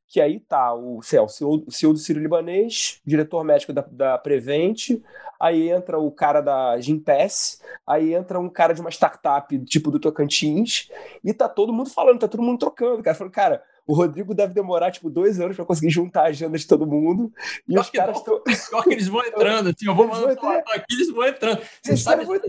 [0.07, 1.29] que aí tá o, lá, o,
[1.71, 5.01] CEO, do Ciro Libanês, diretor médico da, da Prevent,
[5.41, 9.99] aí entra o cara da Gimpass, aí entra um cara de uma startup tipo do
[9.99, 10.89] Tocantins,
[11.23, 13.17] e tá todo mundo falando, tá todo mundo trocando, cara.
[13.17, 16.67] Falando, cara, o Rodrigo deve demorar, tipo, dois anos para conseguir juntar a agenda de
[16.67, 17.33] todo mundo.
[17.69, 18.41] E os caras estão.
[18.71, 21.61] Só que eles vão entrando, assim, eu vou mandando aqui, eles vão entrando.
[21.83, 22.23] Você Isso sabe.
[22.23, 22.47] É muito...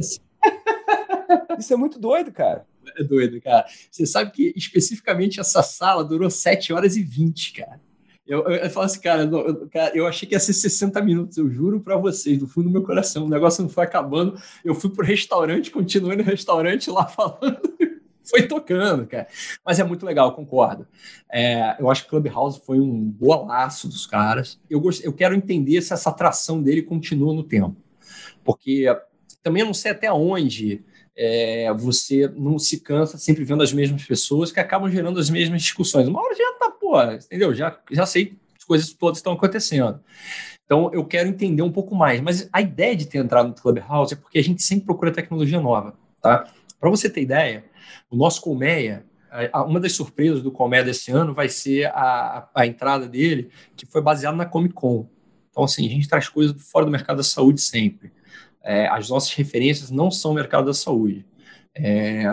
[1.57, 2.65] Isso é muito doido, cara
[2.97, 3.65] é doido, cara.
[3.89, 7.79] Você sabe que especificamente essa sala durou 7 horas e 20, cara.
[8.27, 11.37] Eu, eu, eu falo assim, cara eu, cara, eu achei que ia ser 60 minutos,
[11.37, 13.25] eu juro para vocês, do fundo do meu coração.
[13.25, 14.39] O negócio não foi acabando.
[14.63, 17.59] Eu fui pro restaurante, continuei no restaurante lá falando.
[18.27, 19.27] foi tocando, cara.
[19.63, 20.87] Mas é muito legal, concordo.
[21.31, 24.59] É, eu acho que Clubhouse foi um golaço dos caras.
[24.67, 25.03] Eu, gost...
[25.03, 27.75] eu quero entender se essa atração dele continua no tempo.
[28.43, 28.85] Porque
[29.43, 30.83] também eu não sei até onde
[31.17, 35.61] é, você não se cansa sempre vendo as mesmas pessoas que acabam gerando as mesmas
[35.61, 36.07] discussões.
[36.07, 37.53] Uma hora já tá, pô, entendeu?
[37.53, 39.99] Já, já sei as coisas todas estão acontecendo.
[40.65, 42.19] Então, eu quero entender um pouco mais.
[42.19, 45.61] Mas a ideia de ter entrado no Clubhouse é porque a gente sempre procura tecnologia
[45.61, 46.51] nova, tá?
[46.79, 47.63] Para você ter ideia,
[48.09, 49.05] o nosso Colmeia,
[49.67, 54.01] uma das surpresas do Colmeia desse ano vai ser a, a entrada dele, que foi
[54.01, 55.07] baseada na Comic Con.
[55.51, 58.11] Então, assim, a gente traz coisas fora do mercado da saúde sempre
[58.65, 61.23] é, as nossas referências não são o mercado da saúde.
[61.77, 62.23] É,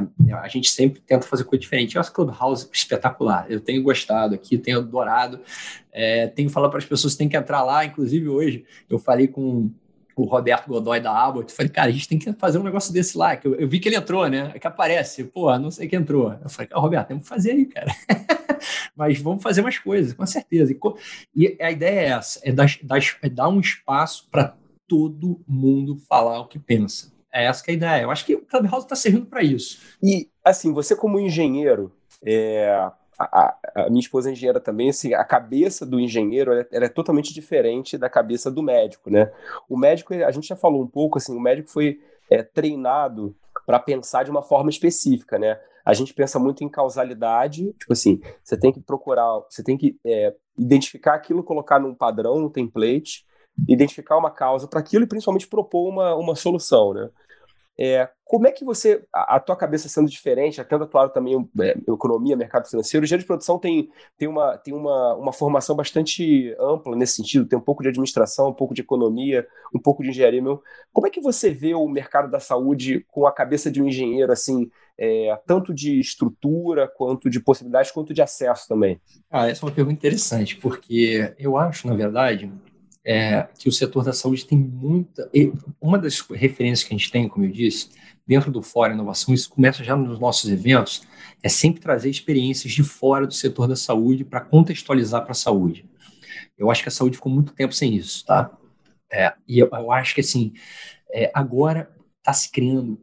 [0.40, 1.96] a gente sempre tenta fazer coisa diferente.
[1.96, 3.46] Eu acho Clubhouse espetacular.
[3.50, 5.40] Eu tenho gostado aqui, tenho adorado.
[5.92, 7.84] É, tenho falado para as pessoas que têm que entrar lá.
[7.84, 9.70] Inclusive, hoje eu falei com
[10.14, 11.52] o Roberto Godoy da Abbott.
[11.52, 13.36] Falei, cara, a gente tem que fazer um negócio desse lá.
[13.36, 14.52] Que eu, eu vi que ele entrou, né?
[14.58, 15.24] Que aparece.
[15.24, 16.32] Pô, não sei quem entrou.
[16.40, 17.92] Eu falei, Roberto, temos que fazer aí, cara.
[18.94, 20.72] Mas vamos fazer mais coisas, com certeza.
[21.34, 22.54] E, a ideia é essa: é
[23.22, 24.54] é dar um espaço para
[24.92, 27.10] todo mundo falar o que pensa.
[27.32, 28.02] É essa que é a ideia.
[28.02, 29.80] Eu acho que o Clubhouse está servindo para isso.
[30.02, 31.90] E, assim, você como engenheiro,
[32.22, 32.68] é,
[33.18, 36.90] a, a, minha esposa é engenheira também, assim, a cabeça do engenheiro ela, ela é
[36.90, 39.32] totalmente diferente da cabeça do médico, né?
[39.66, 41.98] O médico, a gente já falou um pouco, assim, o médico foi
[42.30, 45.58] é, treinado para pensar de uma forma específica, né?
[45.86, 49.98] A gente pensa muito em causalidade, tipo assim, você tem que procurar, você tem que
[50.04, 53.24] é, identificar aquilo, colocar num padrão, num template,
[53.68, 57.08] identificar uma causa para aquilo e principalmente propor uma, uma solução, né?
[57.78, 61.76] É, como é que você, a, a, tua cabeça sendo diferente, tendo atuado também é,
[61.88, 66.54] economia, mercado financeiro, o engenheiro de produção tem, tem, uma, tem uma, uma formação bastante
[66.60, 70.10] ampla nesse sentido, tem um pouco de administração, um pouco de economia, um pouco de
[70.10, 70.42] engenharia.
[70.42, 70.62] Meu.
[70.92, 74.30] Como é que você vê o mercado da saúde com a cabeça de um engenheiro,
[74.30, 79.00] assim, é, tanto de estrutura, quanto de possibilidades, quanto de acesso também?
[79.30, 82.52] Ah, essa é uma pergunta interessante, porque eu acho, na verdade,
[83.04, 85.30] é, que o setor da saúde tem muita.
[85.80, 87.90] Uma das referências que a gente tem, como eu disse,
[88.26, 91.02] dentro do Fórum Inovação, isso começa já nos nossos eventos,
[91.42, 95.84] é sempre trazer experiências de fora do setor da saúde para contextualizar para a saúde.
[96.56, 98.56] Eu acho que a saúde ficou muito tempo sem isso, tá?
[99.10, 100.52] É, e eu, eu, acho que, assim,
[101.12, 103.00] é, agora está se criando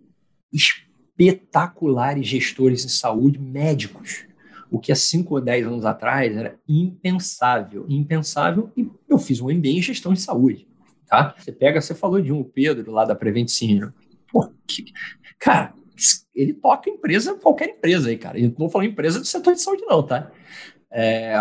[0.52, 4.29] espetaculares gestores em saúde médicos
[4.72, 7.86] o que há 5 ou 10 anos atrás era impensável.
[7.90, 10.68] Impensável, e eu fiz um MBA em gestão de saúde.
[11.08, 11.34] Tá?
[11.38, 13.92] Você pega, você falou de um, o Pedro, lá da Prevent Senior.
[14.32, 14.86] Pô, que,
[15.40, 15.74] cara,
[16.36, 18.40] ele toca empresa, qualquer empresa aí, cara.
[18.40, 20.32] E não falar empresa do setor de saúde, não, tá?
[20.92, 21.34] É,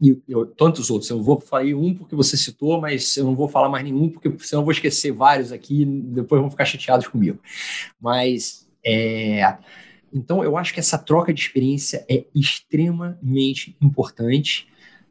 [0.00, 1.10] e eu, tantos outros.
[1.10, 4.32] Eu vou falar um porque você citou, mas eu não vou falar mais nenhum, porque
[4.38, 7.40] senão eu vou esquecer vários aqui, depois vão ficar chateados comigo.
[8.00, 9.58] Mas é,
[10.12, 14.68] então, eu acho que essa troca de experiência é extremamente importante.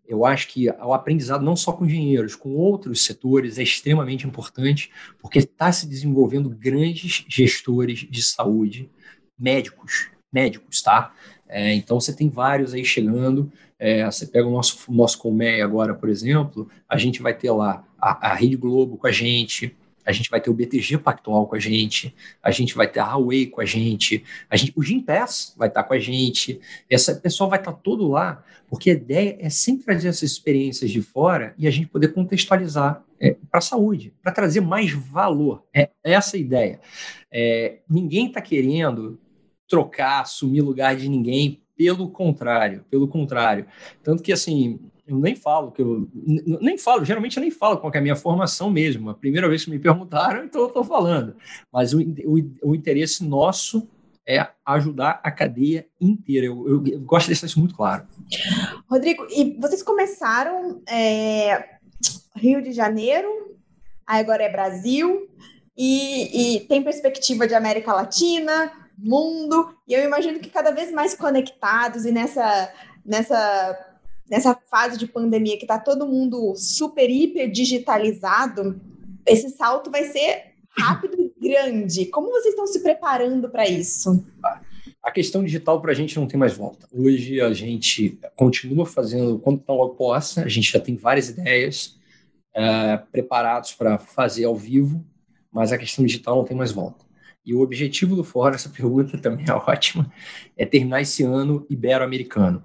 [0.08, 4.92] Eu acho que o aprendizado, não só com engenheiros, com outros setores, é extremamente importante,
[5.20, 8.90] porque está se desenvolvendo grandes gestores de saúde,
[9.38, 11.14] médicos, médicos, tá?
[11.48, 13.52] É, então, você tem vários aí chegando.
[13.80, 17.86] É, você pega o nosso, nosso Colmeia agora, por exemplo, a gente vai ter lá
[18.00, 19.76] a, a Rede Globo com a gente,
[20.08, 23.14] a gente vai ter o BTG Pactual com a gente, a gente vai ter a
[23.14, 27.50] Huawei com a gente, a gente o Gimpass vai estar com a gente, essa pessoa
[27.50, 31.68] vai estar todo lá, porque a ideia é sempre trazer essas experiências de fora e
[31.68, 35.66] a gente poder contextualizar é, para a saúde, para trazer mais valor.
[35.74, 36.80] É essa a ideia.
[37.30, 39.20] É, ninguém está querendo
[39.68, 43.66] trocar, assumir lugar de ninguém, pelo contrário, pelo contrário.
[44.02, 46.08] Tanto que, assim, eu nem falo que eu
[46.62, 49.10] nem falo, geralmente eu nem falo qual é a minha formação mesmo.
[49.10, 51.36] A primeira vez que me perguntaram, então eu estou falando.
[51.72, 53.88] Mas o, o, o, interesse nosso
[54.28, 56.48] é ajudar a cadeia inteira.
[56.48, 58.06] Eu, eu, eu, gosto de deixar isso muito claro.
[58.90, 61.78] Rodrigo, e vocês começaram é,
[62.36, 63.56] Rio de Janeiro,
[64.06, 65.30] agora é Brasil,
[65.78, 71.16] e, e tem perspectiva de América Latina, mundo, e eu imagino que cada vez mais
[71.16, 72.74] conectados e nessa
[73.06, 73.97] nessa
[74.30, 78.80] nessa fase de pandemia que está todo mundo super, hiper digitalizado,
[79.26, 82.06] esse salto vai ser rápido e grande.
[82.08, 84.26] Como vocês estão se preparando para isso?
[85.02, 86.88] A questão digital para a gente não tem mais volta.
[86.92, 91.98] Hoje a gente continua fazendo, quando está logo possa, a gente já tem várias ideias
[92.54, 95.04] é, preparados para fazer ao vivo,
[95.52, 97.06] mas a questão digital não tem mais volta.
[97.46, 100.12] E o objetivo do fórum, essa pergunta também é ótima,
[100.58, 102.62] é terminar esse ano ibero-americano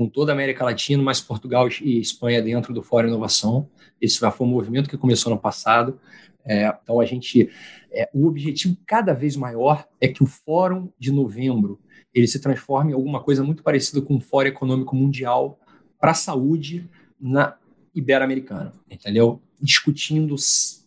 [0.00, 3.68] com toda a América Latina, mas Portugal e Espanha dentro do Fórum Inovação.
[4.00, 6.00] Esse foi um movimento que começou no passado.
[6.42, 7.50] É, então, a gente.
[7.92, 11.78] É, o objetivo cada vez maior é que o Fórum de novembro
[12.14, 15.60] ele se transforme em alguma coisa muito parecida com o Fórum Econômico Mundial
[15.98, 16.88] para a saúde
[17.20, 17.58] na
[17.94, 19.42] Ibero-Americana, entendeu?
[19.60, 20.34] Discutindo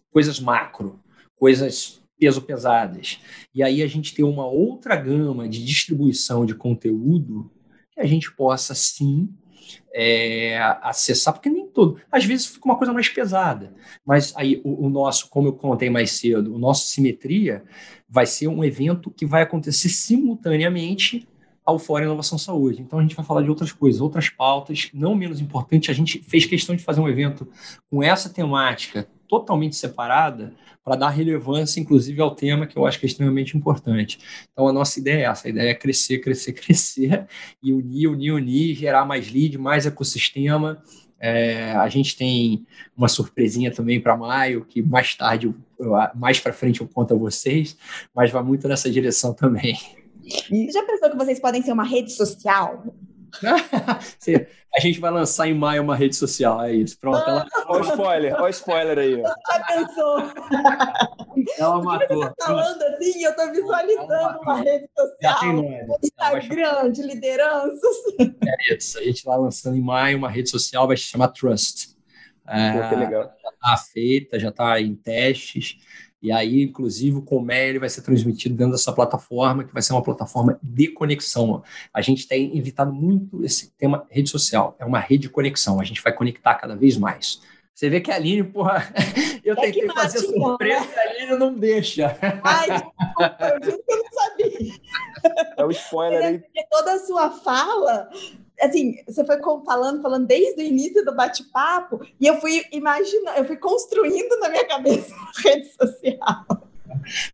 [0.10, 1.00] coisas macro,
[1.36, 3.20] coisas peso pesadas.
[3.54, 7.52] E aí a gente tem uma outra gama de distribuição de conteúdo
[7.94, 9.30] que a gente possa sim
[9.94, 12.00] é, acessar, porque nem todo.
[12.12, 13.74] Às vezes fica uma coisa mais pesada,
[14.06, 17.64] mas aí o, o, nosso, como eu contei mais cedo, o nosso Simetria
[18.10, 21.28] vai ser um evento que vai acontecer simultaneamente
[21.66, 22.82] ao Fórum Inovação Saúde.
[22.82, 26.20] Então a gente vai falar de outras coisas, outras pautas, não menos importante, a gente
[26.20, 27.48] fez questão de fazer um evento
[27.90, 29.08] com essa temática
[29.40, 34.20] totalmente separada para dar relevância, inclusive, ao tema que eu acho que é extremamente importante.
[34.52, 37.26] Então, a nossa ideia é essa: a ideia é crescer, crescer, crescer
[37.62, 40.84] e unir, unir, unir, gerar mais lead, mais ecossistema.
[41.20, 42.66] É, a gente tem
[42.96, 45.54] uma surpresinha também para maio, que mais tarde,
[46.14, 47.78] mais para frente eu conto a vocês,
[48.14, 49.80] mas vai muito nessa direção também.
[50.22, 52.94] Você já pensou que vocês podem ser uma rede social?
[54.76, 57.00] a gente vai lançar em maio uma rede social, é isso.
[57.00, 57.28] Pronto.
[57.28, 57.46] Ela...
[57.68, 59.22] Olha o spoiler, olha o spoiler aí.
[59.22, 60.18] Já pensou?
[61.58, 62.24] Ela matou.
[62.24, 65.56] Você tá falando assim, eu tô visualizando uma rede social.
[65.56, 67.96] Um Instagram de lideranças.
[68.20, 69.00] É isso.
[69.00, 71.94] A gente vai lançando em maio uma rede social, vai se chamar Trust.
[72.48, 73.34] É, que legal.
[73.42, 75.78] Já está feita, já está em testes.
[76.24, 79.92] E aí, inclusive, o Comé ele vai ser transmitido dentro dessa plataforma, que vai ser
[79.92, 81.62] uma plataforma de conexão.
[81.94, 84.74] A gente tem evitado muito esse tema rede social.
[84.80, 85.82] É uma rede de conexão.
[85.82, 87.42] A gente vai conectar cada vez mais.
[87.74, 88.88] Você vê que a Aline, porra,
[89.44, 92.18] eu é tentei fazer surpresa e a Aline não deixa.
[92.42, 94.74] Ai, eu juro que eu não sabia.
[95.58, 96.44] É o spoiler aí.
[96.72, 98.10] Toda a sua fala
[98.60, 103.46] assim, você foi falando, falando desde o início do bate-papo, e eu fui imaginando, eu
[103.46, 106.46] fui construindo na minha cabeça a rede social.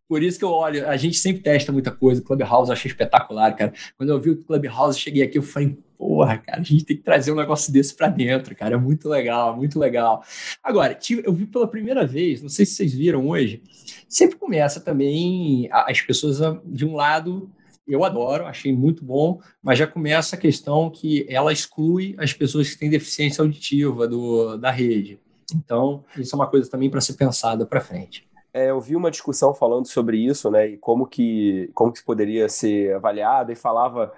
[0.08, 2.22] Por isso que eu olho, a gente sempre testa muita coisa.
[2.22, 3.72] Clubhouse eu achei espetacular, cara.
[3.96, 7.02] Quando eu vi o Clubhouse, cheguei aqui, eu falei, porra, cara, a gente tem que
[7.02, 8.74] trazer um negócio desse para dentro, cara.
[8.74, 10.24] É muito legal, muito legal.
[10.62, 13.62] Agora, eu vi pela primeira vez, não sei se vocês viram hoje,
[14.08, 17.50] sempre começa também as pessoas de um lado
[17.92, 22.70] eu adoro, achei muito bom, mas já começa a questão que ela exclui as pessoas
[22.70, 25.18] que têm deficiência auditiva do, da rede.
[25.54, 28.28] Então, isso é uma coisa também para ser pensada para frente.
[28.52, 32.48] É, eu vi uma discussão falando sobre isso, né, e como que, como que poderia
[32.48, 34.12] ser avaliado, e falava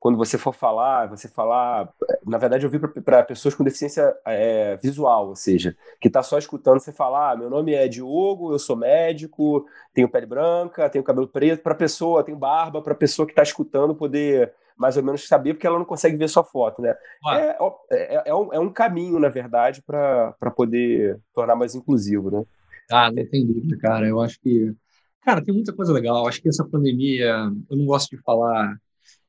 [0.00, 1.92] quando você for falar, você falar.
[2.26, 6.38] Na verdade, eu vi para pessoas com deficiência é, visual, ou seja, que está só
[6.38, 11.04] escutando você falar: ah, meu nome é Diogo, eu sou médico, tenho pele branca, tenho
[11.04, 11.62] cabelo preto.
[11.62, 15.66] Para pessoa, tenho barba, para pessoa que está escutando poder mais ou menos saber, porque
[15.66, 16.96] ela não consegue ver sua foto, né?
[17.28, 17.58] É,
[17.90, 22.42] é, é, um, é um caminho, na verdade, para poder tornar mais inclusivo, né?
[22.90, 24.08] Ah, não tem dúvida, cara.
[24.08, 24.74] Eu acho que.
[25.20, 26.26] Cara, tem muita coisa legal.
[26.26, 28.74] Acho que essa pandemia, eu não gosto de falar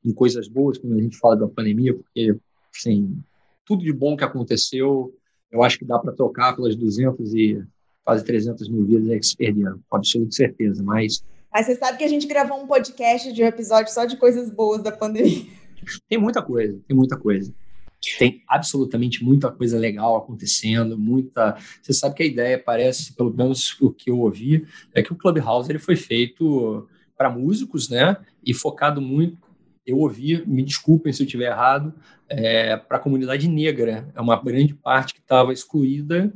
[0.04, 2.36] em coisas boas quando a gente fala da pandemia, porque,
[2.74, 3.16] assim,
[3.64, 5.14] tudo de bom que aconteceu,
[5.50, 7.62] eu acho que dá para tocar pelas 200 e
[8.04, 11.22] quase 300 mil vidas aí que se perderam, com absoluta certeza, mas...
[11.52, 14.50] Mas você sabe que a gente gravou um podcast de um episódio só de coisas
[14.50, 15.44] boas da pandemia.
[16.08, 17.52] Tem muita coisa, tem muita coisa.
[18.18, 21.56] Tem absolutamente muita coisa legal acontecendo, muita.
[21.80, 25.16] Você sabe que a ideia parece, pelo menos o que eu ouvi, é que o
[25.16, 28.16] Clubhouse ele foi feito para músicos, né?
[28.44, 29.38] E focado muito
[29.86, 31.92] eu ouvi, me desculpem se eu estiver errado,
[32.28, 34.08] é, para a comunidade negra.
[34.14, 36.32] É uma grande parte que estava excluída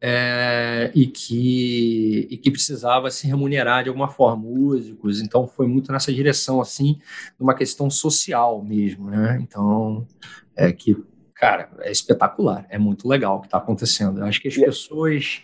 [0.00, 5.20] é, e, que, e que precisava se remunerar de alguma forma, músicos.
[5.20, 6.98] Então, foi muito nessa direção, assim,
[7.38, 9.38] numa questão social mesmo, né?
[9.40, 10.06] Então,
[10.54, 10.96] é que,
[11.34, 14.20] cara, é espetacular, é muito legal o que está acontecendo.
[14.20, 15.42] Eu acho que as pessoas,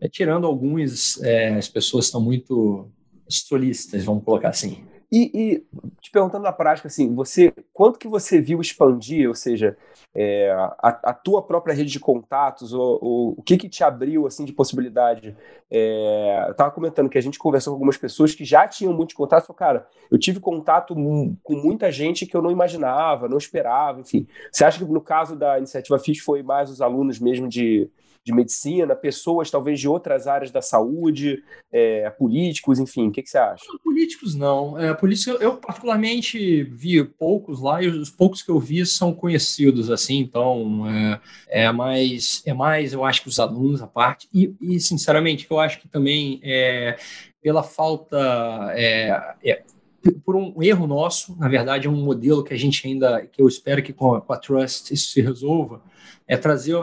[0.00, 2.90] é, tirando alguns, é, as pessoas estão muito
[3.28, 4.84] solícitas, vamos colocar assim.
[5.10, 5.66] E, e,
[6.00, 9.76] te perguntando na prática, assim, você, quanto que você viu expandir, ou seja,
[10.14, 14.26] é, a, a, tua própria rede de contatos, ou, ou, o que que te abriu,
[14.26, 15.36] assim, de possibilidade?
[15.70, 19.14] É, eu estava comentando que a gente conversou com algumas pessoas que já tinham muitos
[19.14, 24.00] contatos, falou, cara, eu tive contato com muita gente que eu não imaginava, não esperava,
[24.00, 24.26] enfim.
[24.50, 27.90] Você acha que no caso da iniciativa FIS foi mais os alunos mesmo de,
[28.24, 33.28] de medicina, pessoas talvez de outras áreas da saúde, é, políticos, enfim, o que, que
[33.28, 33.64] você acha?
[33.82, 34.78] Políticos não.
[34.78, 39.90] É, políticos, eu, particularmente vi poucos lá e os poucos que eu vi são conhecidos,
[39.90, 44.54] assim, então é, é mais, é mais, eu acho que os alunos, a parte, e,
[44.60, 46.96] e sinceramente, eu acho que também é,
[47.42, 48.72] pela falta.
[48.74, 49.62] É, é,
[50.24, 53.48] por um erro nosso, na verdade, é um modelo que a gente ainda, que eu
[53.48, 55.80] espero que com a, com a Trust isso se resolva,
[56.26, 56.76] é trazer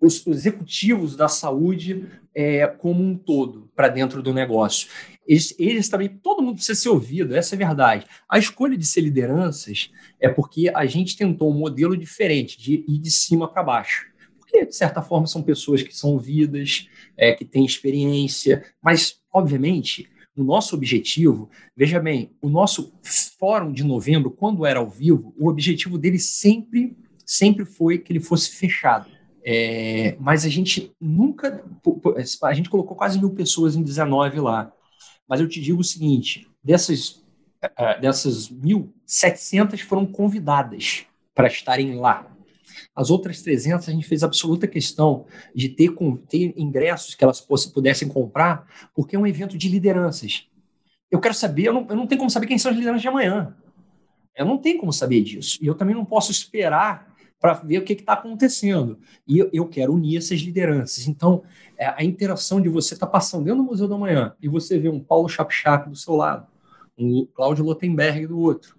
[0.00, 4.88] os executivos da saúde é, como um todo para dentro do negócio.
[5.26, 8.06] Eles, eles, também, todo mundo precisa ser ouvido, essa é a verdade.
[8.28, 9.90] A escolha de ser lideranças
[10.20, 14.06] é porque a gente tentou um modelo diferente, de ir de cima para baixo.
[14.38, 20.08] Porque, de certa forma, são pessoas que são ouvidas, é, que têm experiência, mas, obviamente,
[20.34, 22.94] o nosso objetivo, veja bem, o nosso
[23.38, 26.96] fórum de novembro, quando era ao vivo, o objetivo dele sempre,
[27.26, 31.64] sempre foi que ele fosse fechado é, mas a gente nunca.
[32.42, 34.72] A gente colocou quase mil pessoas em 19 lá.
[35.28, 37.22] Mas eu te digo o seguinte: dessas,
[38.00, 42.26] dessas mil, 700 foram convidadas para estarem lá.
[42.94, 45.94] As outras 300 a gente fez absoluta questão de ter,
[46.28, 50.46] ter ingressos que elas pudessem comprar, porque é um evento de lideranças.
[51.10, 53.08] Eu quero saber, eu não, eu não tenho como saber quem são as lideranças de
[53.08, 53.56] amanhã.
[54.36, 55.58] Eu não tenho como saber disso.
[55.62, 58.98] E eu também não posso esperar para ver o que está acontecendo.
[59.26, 61.06] E eu, eu, quero unir essas lideranças.
[61.06, 61.42] Então,
[61.76, 64.78] é, a interação de você estar tá passando dentro do Museu da Manhã e você
[64.78, 66.46] ver um Paulo Chapchap do seu lado,
[66.98, 68.76] um Cláudio Lotenberg do outro,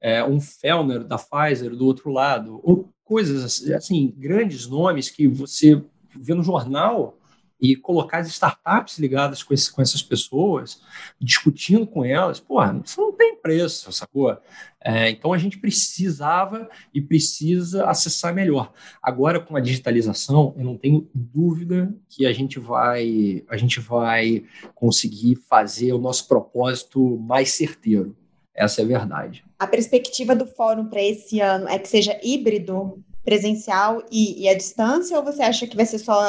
[0.00, 5.82] é, um Fellner da Pfizer do outro lado, ou coisas assim, grandes nomes que você
[6.16, 7.19] vê no jornal
[7.60, 10.80] e colocar as startups ligadas com, esse, com essas pessoas,
[11.20, 14.36] discutindo com elas, pô, isso não tem preço, sacou?
[14.82, 18.72] É, então a gente precisava e precisa acessar melhor.
[19.02, 24.44] Agora, com a digitalização, eu não tenho dúvida que a gente vai, a gente vai
[24.74, 28.16] conseguir fazer o nosso propósito mais certeiro.
[28.54, 29.44] Essa é a verdade.
[29.58, 34.56] A perspectiva do fórum para esse ano é que seja híbrido, presencial e, e à
[34.56, 36.22] distância, ou você acha que vai ser só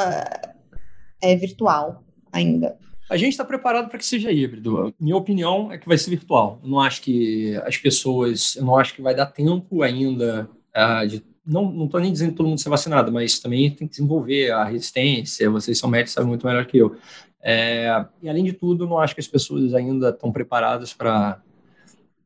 [1.22, 2.02] é, virtual
[2.32, 2.76] ainda?
[3.08, 4.94] A gente está preparado para que seja híbrido.
[4.98, 6.58] Minha opinião é que vai ser virtual.
[6.62, 11.06] Eu não acho que as pessoas, eu não acho que vai dar tempo ainda uh,
[11.06, 14.52] de não estou nem dizendo que todo mundo ser vacinado, mas também tem que desenvolver
[14.52, 15.50] a resistência.
[15.50, 16.96] Vocês são médicos, sabem muito melhor que eu.
[17.42, 21.42] É, e além de tudo, não acho que as pessoas ainda estão preparadas para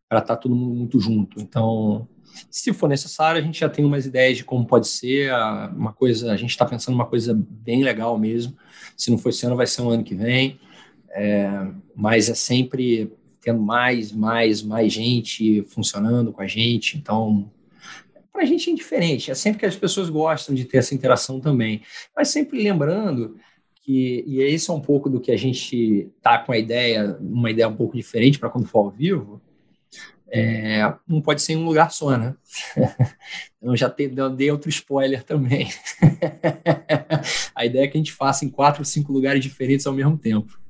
[0.04, 1.40] estar tá todo mundo muito junto.
[1.40, 2.06] Então,
[2.50, 5.32] se for necessário, a gente já tem umas ideias de como pode ser,
[5.74, 8.54] uma coisa, a gente está pensando uma coisa bem legal mesmo.
[8.96, 10.58] Se não for esse ano, vai ser um ano que vem.
[11.10, 11.48] É,
[11.94, 16.96] mas é sempre tendo mais, mais, mais gente funcionando com a gente.
[16.96, 17.50] Então,
[18.32, 19.30] para a gente é indiferente.
[19.30, 21.82] É sempre que as pessoas gostam de ter essa interação também.
[22.14, 23.36] Mas sempre lembrando
[23.82, 27.50] que, e esse é um pouco do que a gente tá com a ideia, uma
[27.50, 29.40] ideia um pouco diferente para quando for ao vivo,
[30.28, 32.34] é, não pode ser em um lugar só, né?
[33.62, 35.68] Eu já te, dei outro spoiler também.
[37.54, 40.16] a ideia é que a gente faça em quatro ou cinco lugares diferentes ao mesmo
[40.16, 40.60] tempo.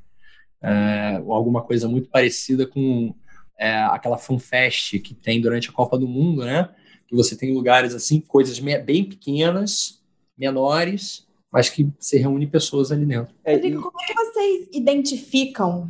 [0.62, 3.14] É, ou alguma coisa muito parecida com
[3.58, 6.68] é, aquela FanFest que tem durante a Copa do Mundo, né?
[7.06, 10.02] Que você tem lugares assim, coisas bem pequenas,
[10.36, 13.34] menores, mas que se reúne pessoas ali dentro.
[13.46, 15.88] Rodrigo, como é que vocês identificam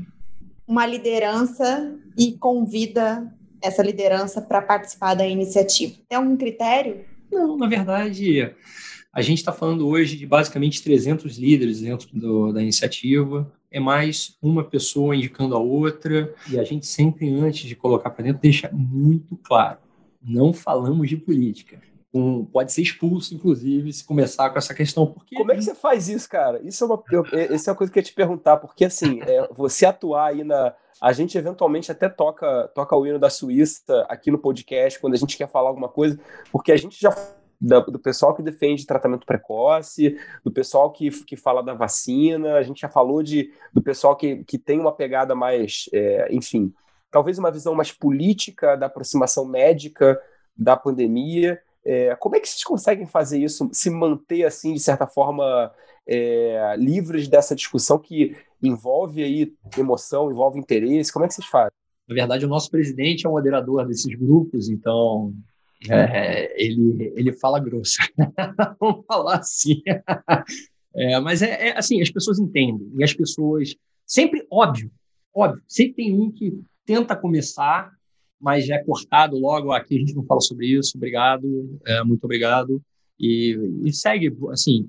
[0.66, 3.32] uma liderança e convida
[3.62, 5.94] essa liderança para participar da iniciativa?
[6.08, 7.04] Tem algum critério?
[7.30, 8.54] Não, na verdade,
[9.12, 13.50] a gente está falando hoje de basicamente 300 líderes dentro do, da iniciativa.
[13.70, 16.34] É mais uma pessoa indicando a outra.
[16.50, 19.78] E a gente sempre, antes de colocar para dentro, deixa muito claro:
[20.22, 21.80] não falamos de política.
[22.12, 25.06] Um, pode ser expulso, inclusive, se começar com essa questão.
[25.06, 25.34] Porque...
[25.34, 26.60] Como é que você faz isso, cara?
[26.62, 29.20] Isso é uma, eu, essa é uma coisa que eu ia te perguntar, porque assim,
[29.22, 34.06] é, você atuar aí na, a gente eventualmente até toca, toca o hino da Suíça
[34.08, 36.18] aqui no podcast quando a gente quer falar alguma coisa,
[36.50, 37.14] porque a gente já
[37.60, 42.82] do pessoal que defende tratamento precoce, do pessoal que, que fala da vacina, a gente
[42.82, 46.72] já falou de, do pessoal que, que tem uma pegada mais, é, enfim,
[47.10, 50.20] talvez uma visão mais política da aproximação médica
[50.56, 51.60] da pandemia.
[51.84, 55.72] É, como é que vocês conseguem fazer isso, se manter assim, de certa forma,
[56.06, 61.12] é, livres dessa discussão que envolve aí emoção, envolve interesse?
[61.12, 61.72] Como é que vocês fazem?
[62.08, 65.34] Na verdade, o nosso presidente é o moderador desses grupos, então
[65.88, 67.98] é, ele, ele fala grosso.
[68.80, 69.82] Vamos falar assim.
[70.94, 72.90] É, mas é, é, assim, as pessoas entendem.
[72.96, 73.74] E as pessoas.
[74.06, 74.90] Sempre, óbvio,
[75.34, 77.90] óbvio, sempre tem um que tenta começar,
[78.40, 79.72] mas já é cortado logo.
[79.72, 80.96] Aqui a gente não fala sobre isso.
[80.96, 82.80] Obrigado, é, muito obrigado.
[83.18, 84.88] E, e segue, assim,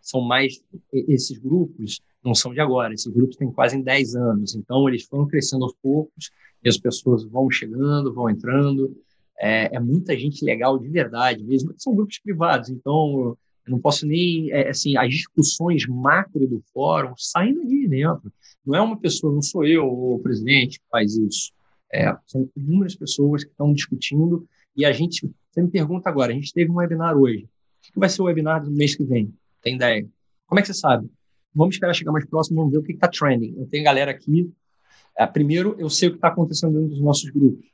[0.00, 0.62] são mais.
[0.92, 5.26] Esses grupos não são de agora, esses grupos têm quase 10 anos, então eles foram
[5.26, 6.30] crescendo aos poucos
[6.62, 8.96] e as pessoas vão chegando, vão entrando.
[9.38, 13.36] É, é muita gente legal de verdade mesmo, são grupos privados, então
[13.68, 14.50] eu não posso nem.
[14.50, 18.32] É, assim, as discussões macro do fórum saem dali dentro.
[18.64, 21.52] Não é uma pessoa, não sou eu, o presidente, que faz isso.
[21.92, 25.30] É, são inúmeras pessoas que estão discutindo e a gente.
[25.50, 27.44] Você me pergunta agora, a gente teve um webinar hoje.
[27.88, 29.32] O que vai ser o webinar do mês que vem?
[29.62, 30.06] Tem ideia?
[30.46, 31.10] Como é que você sabe?
[31.54, 33.54] Vamos esperar chegar mais próximo, vamos ver o que está trending.
[33.56, 34.50] Eu tenho galera aqui.
[35.16, 37.66] É, primeiro, eu sei o que está acontecendo dentro dos nossos grupos,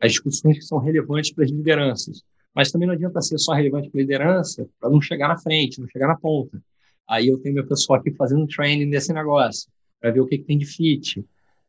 [0.00, 2.22] as discussões que são relevantes para as lideranças.
[2.54, 5.80] Mas também não adianta ser só relevante para a liderança para não chegar na frente,
[5.80, 6.60] não chegar na ponta.
[7.08, 9.70] Aí eu tenho meu pessoal aqui fazendo training desse negócio,
[10.00, 11.24] para ver o que, que, tem de fit.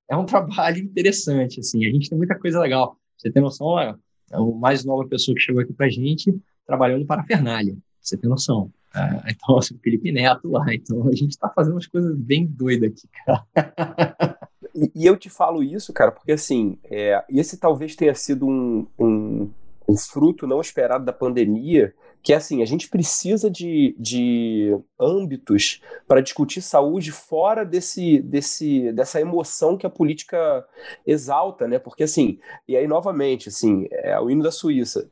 [0.10, 1.86] É um trabalho interessante, assim.
[1.86, 2.98] A gente tem muita coisa legal.
[3.18, 3.96] Você tem noção, é
[4.32, 7.78] a mais nova pessoa que chegou aqui para a gente trabalhando para a Fernália.
[8.02, 8.72] Você tem noção.
[8.94, 10.66] Ah, então, assim, o Felipe Neto lá.
[10.74, 14.38] Então, a gente está fazendo umas coisas bem doidas aqui, cara.
[14.76, 18.86] E, e, eu te falo isso, cara, porque assim, é, esse talvez tenha sido um,
[19.00, 19.50] um,
[19.88, 25.82] um fruto não esperado da pandemia, que é assim, a gente precisa de, de âmbitos
[26.08, 30.66] para discutir saúde fora desse, desse, dessa emoção que a política
[31.06, 31.80] exalta, né?
[31.80, 35.10] Porque assim, e aí novamente, assim, é o hino da Suíça.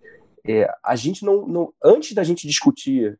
[0.47, 3.19] É, a gente não, não, antes da gente discutir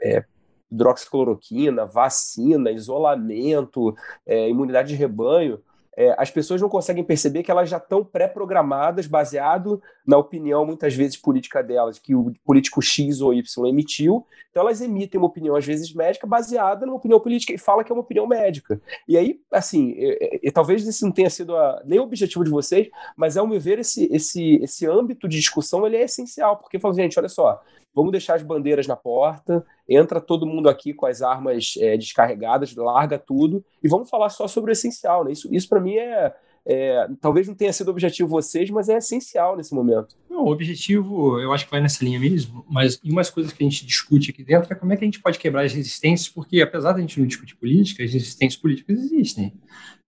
[0.00, 0.24] é,
[0.70, 3.94] hidroxicloroquina, vacina, isolamento,
[4.26, 5.60] é, imunidade de rebanho,
[5.96, 10.94] é, as pessoas não conseguem perceber que elas já estão pré-programadas, baseado na opinião, muitas
[10.94, 14.26] vezes, política delas, que o político X ou Y emitiu.
[14.50, 17.92] Então, elas emitem uma opinião, às vezes, médica, baseada numa opinião política e fala que
[17.92, 18.80] é uma opinião médica.
[19.06, 22.50] E aí, assim, é, é, talvez esse não tenha sido a, nem o objetivo de
[22.50, 26.78] vocês, mas, ao meu ver, esse, esse, esse âmbito de discussão ele é essencial, porque
[26.78, 27.60] fala, gente, olha só,
[27.94, 32.74] vamos deixar as bandeiras na porta, entra todo mundo aqui com as armas é, descarregadas,
[32.74, 35.24] larga tudo e vamos falar só sobre o essencial.
[35.24, 35.32] Né?
[35.32, 36.34] Isso, isso para mim é,
[36.66, 40.16] é, talvez não tenha sido objetivo vocês, mas é essencial nesse momento.
[40.28, 43.62] Não, o objetivo, eu acho que vai nessa linha mesmo, mas e umas coisas que
[43.62, 46.28] a gente discute aqui dentro é como é que a gente pode quebrar as resistências,
[46.28, 49.52] porque apesar de a gente não discutir política, as resistências políticas existem.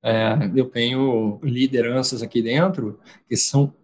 [0.02, 3.74] É, eu tenho lideranças aqui dentro que são,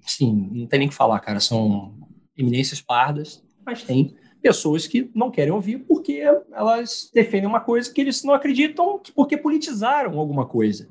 [0.00, 2.05] sim, não tem nem que falar, cara, são
[2.36, 6.22] eminências pardas, mas tem pessoas que não querem ouvir porque
[6.52, 10.88] elas defendem uma coisa que eles não acreditam porque politizaram alguma coisa.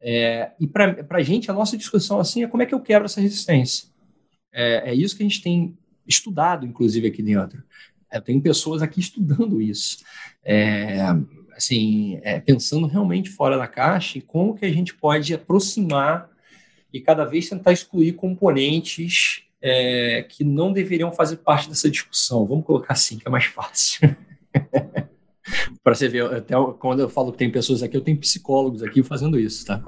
[0.00, 3.06] É, e para a gente, a nossa discussão assim é como é que eu quebro
[3.06, 3.88] essa resistência.
[4.52, 7.62] É, é isso que a gente tem estudado, inclusive, aqui dentro.
[8.12, 9.98] Eu tenho pessoas aqui estudando isso.
[10.44, 10.98] É,
[11.56, 16.28] assim, é, pensando realmente fora da caixa e como que a gente pode aproximar
[16.92, 22.44] e cada vez tentar excluir componentes é, que não deveriam fazer parte dessa discussão.
[22.44, 24.14] Vamos colocar assim, que é mais fácil.
[25.82, 29.02] Para você ver, até quando eu falo que tem pessoas aqui, eu tenho psicólogos aqui
[29.02, 29.82] fazendo isso, tá?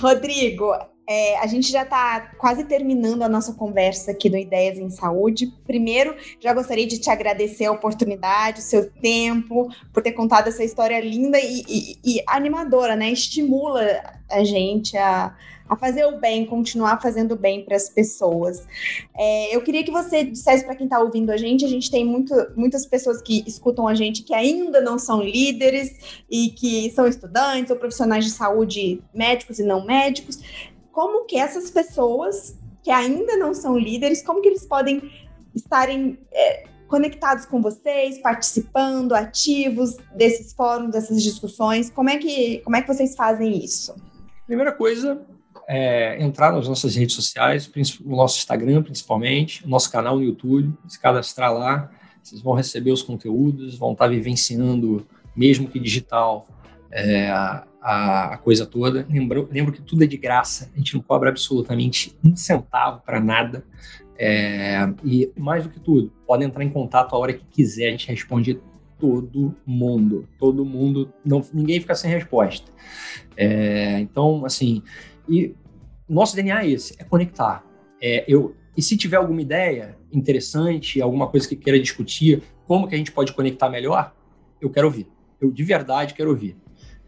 [0.00, 0.74] Rodrigo,
[1.08, 5.52] é, a gente já está quase terminando a nossa conversa aqui no Ideias em Saúde.
[5.66, 10.64] Primeiro, já gostaria de te agradecer a oportunidade, o seu tempo, por ter contado essa
[10.64, 13.10] história linda e, e, e animadora, né?
[13.10, 13.82] Estimula
[14.30, 15.34] a gente a,
[15.68, 18.66] a fazer o bem, continuar fazendo bem para as pessoas.
[19.16, 22.04] É, eu queria que você dissesse para quem está ouvindo a gente, a gente tem
[22.04, 27.06] muito, muitas pessoas que escutam a gente que ainda não são líderes e que são
[27.06, 30.38] estudantes ou profissionais de saúde, médicos e não médicos.
[30.92, 35.10] Como que essas pessoas que ainda não são líderes, como que eles podem
[35.54, 41.88] estarem é, conectados com vocês, participando, ativos desses fóruns, dessas discussões?
[41.88, 43.94] Como é que, como é que vocês fazem isso?
[44.46, 45.24] Primeira coisa,
[45.68, 47.70] é, entrar nas nossas redes sociais,
[48.04, 51.90] no nosso Instagram principalmente, no nosso canal no YouTube, se cadastrar lá,
[52.22, 55.06] vocês vão receber os conteúdos, vão estar vivenciando,
[55.36, 56.46] mesmo que digital,
[56.90, 59.06] é, a, a, coisa toda.
[59.10, 63.20] Lembro, lembro que tudo é de graça, a gente não cobra absolutamente um centavo para
[63.20, 63.64] nada.
[64.16, 67.90] É, e mais do que tudo, podem entrar em contato a hora que quiser, a
[67.90, 68.60] gente responde
[68.98, 72.70] todo mundo, todo mundo, não, ninguém fica sem resposta.
[73.36, 74.82] É, então, assim,
[75.28, 75.54] e
[76.08, 77.64] nosso DNA é esse, é conectar.
[78.00, 82.94] É, eu, e se tiver alguma ideia interessante, alguma coisa que queira discutir, como que
[82.94, 84.14] a gente pode conectar melhor,
[84.60, 85.06] eu quero ouvir.
[85.40, 86.56] Eu de verdade quero ouvir.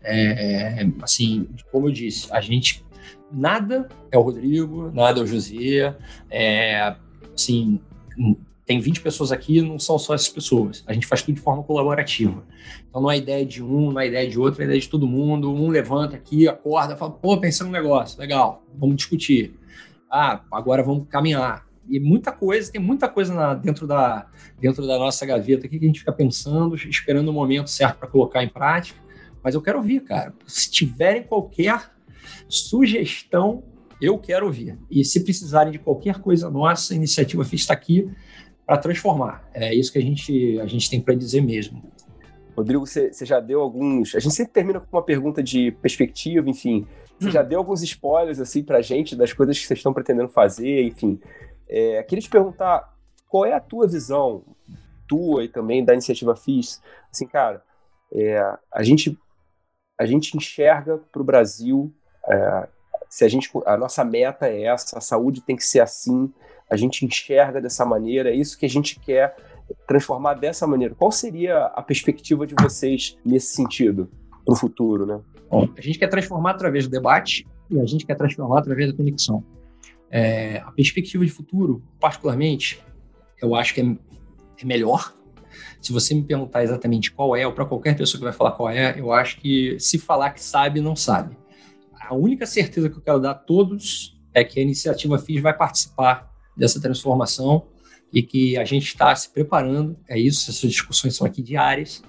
[0.02, 2.84] É, é, assim, como eu disse, a gente
[3.32, 5.96] nada é o Rodrigo, nada é o José,
[6.30, 6.96] é,
[7.34, 7.80] assim,
[8.66, 10.82] tem 20 pessoas aqui, não são só essas pessoas.
[10.88, 12.44] A gente faz tudo de forma colaborativa.
[12.88, 15.06] Então não é ideia de um, não é ideia de outro, é ideia de todo
[15.06, 15.54] mundo.
[15.54, 19.54] Um levanta aqui, acorda, fala, pô, pensei num negócio, legal, vamos discutir.
[20.10, 21.64] Ah, agora vamos caminhar.
[21.88, 24.26] E muita coisa, tem muita coisa na, dentro, da,
[24.60, 28.08] dentro da nossa gaveta aqui que a gente fica pensando, esperando o momento certo para
[28.08, 28.98] colocar em prática.
[29.44, 30.34] Mas eu quero ouvir, cara.
[30.44, 31.92] Se tiverem qualquer
[32.48, 33.62] sugestão,
[34.00, 34.76] eu quero ouvir.
[34.90, 38.10] E se precisarem de qualquer coisa nossa, a iniciativa FIS está aqui
[38.66, 39.48] para transformar.
[39.54, 41.82] É isso que a gente, a gente tem para dizer mesmo.
[42.56, 44.14] Rodrigo, você, você, já deu alguns.
[44.14, 46.86] A gente sempre termina com uma pergunta de perspectiva, enfim.
[47.18, 47.30] Você hum.
[47.30, 50.82] já deu alguns spoilers assim para a gente das coisas que vocês estão pretendendo fazer,
[50.82, 51.20] enfim.
[51.68, 52.94] É, queria te perguntar
[53.28, 54.42] qual é a tua visão,
[55.06, 56.82] tua e também da iniciativa FIS.
[57.12, 57.62] Assim, cara,
[58.12, 58.40] é,
[58.72, 59.16] a gente
[59.98, 61.92] a gente enxerga para o Brasil
[62.28, 62.68] é,
[63.08, 66.32] se a gente a nossa meta é essa, a saúde tem que ser assim
[66.70, 69.36] a gente enxerga dessa maneira, é isso que a gente quer
[69.86, 70.94] transformar dessa maneira.
[70.94, 74.10] Qual seria a perspectiva de vocês nesse sentido
[74.44, 75.20] para o futuro, né?
[75.76, 79.44] A gente quer transformar através do debate e a gente quer transformar através da conexão.
[80.10, 82.80] É, a perspectiva de futuro, particularmente,
[83.40, 83.96] eu acho que é,
[84.60, 85.14] é melhor.
[85.80, 88.68] Se você me perguntar exatamente qual é, ou para qualquer pessoa que vai falar qual
[88.68, 91.36] é, eu acho que se falar que sabe, não sabe.
[92.00, 95.56] A única certeza que eu quero dar a todos é que a iniciativa FIS vai
[95.56, 97.66] participar dessa transformação
[98.12, 102.02] e que a gente está se preparando, é isso, essas discussões são aqui diárias,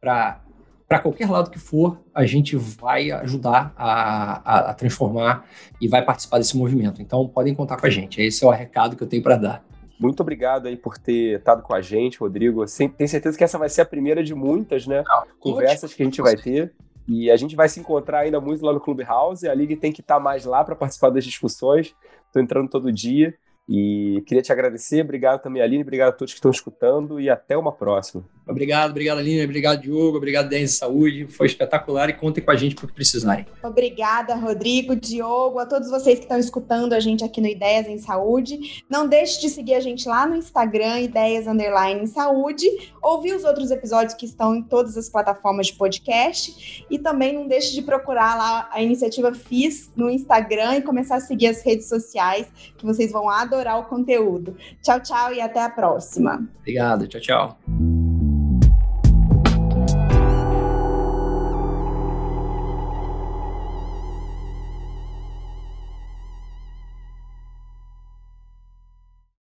[0.00, 0.42] para
[0.88, 5.46] para qualquer lado que for, a gente vai ajudar a, a, a, transformar
[5.78, 7.02] e vai participar desse movimento.
[7.02, 8.22] Então, podem contar com a gente.
[8.22, 9.64] Esse é o recado que eu tenho para dar.
[10.00, 12.64] Muito obrigado aí por ter estado com a gente, Rodrigo.
[12.96, 15.04] Tenho certeza que essa vai ser a primeira de muitas, né?
[15.06, 16.72] Não, conversas que a gente vai ter.
[17.06, 19.46] E a gente vai se encontrar ainda muito lá no Clubhouse.
[19.46, 21.94] A Liga tem que estar mais lá para participar das discussões.
[22.26, 23.34] Estou entrando todo dia.
[23.68, 27.56] E queria te agradecer, obrigado também, Aline, obrigado a todos que estão escutando e até
[27.56, 28.24] uma próxima.
[28.48, 32.74] Obrigado, obrigado, Aline, obrigado, Diogo, obrigado, Denise Saúde, foi espetacular e contem com a gente
[32.74, 33.44] por precisarem.
[33.62, 37.98] Obrigada, Rodrigo, Diogo, a todos vocês que estão escutando a gente aqui no Ideias em
[37.98, 38.82] Saúde.
[38.88, 42.66] Não deixe de seguir a gente lá no Instagram, Ideias Underline em Saúde,
[43.02, 47.46] ouvir os outros episódios que estão em todas as plataformas de podcast e também não
[47.46, 51.86] deixe de procurar lá a iniciativa FIS no Instagram e começar a seguir as redes
[51.86, 52.46] sociais
[52.78, 54.56] que vocês vão adorar o conteúdo.
[54.82, 56.48] Tchau, tchau e até a próxima.
[56.60, 57.97] Obrigado, tchau, tchau.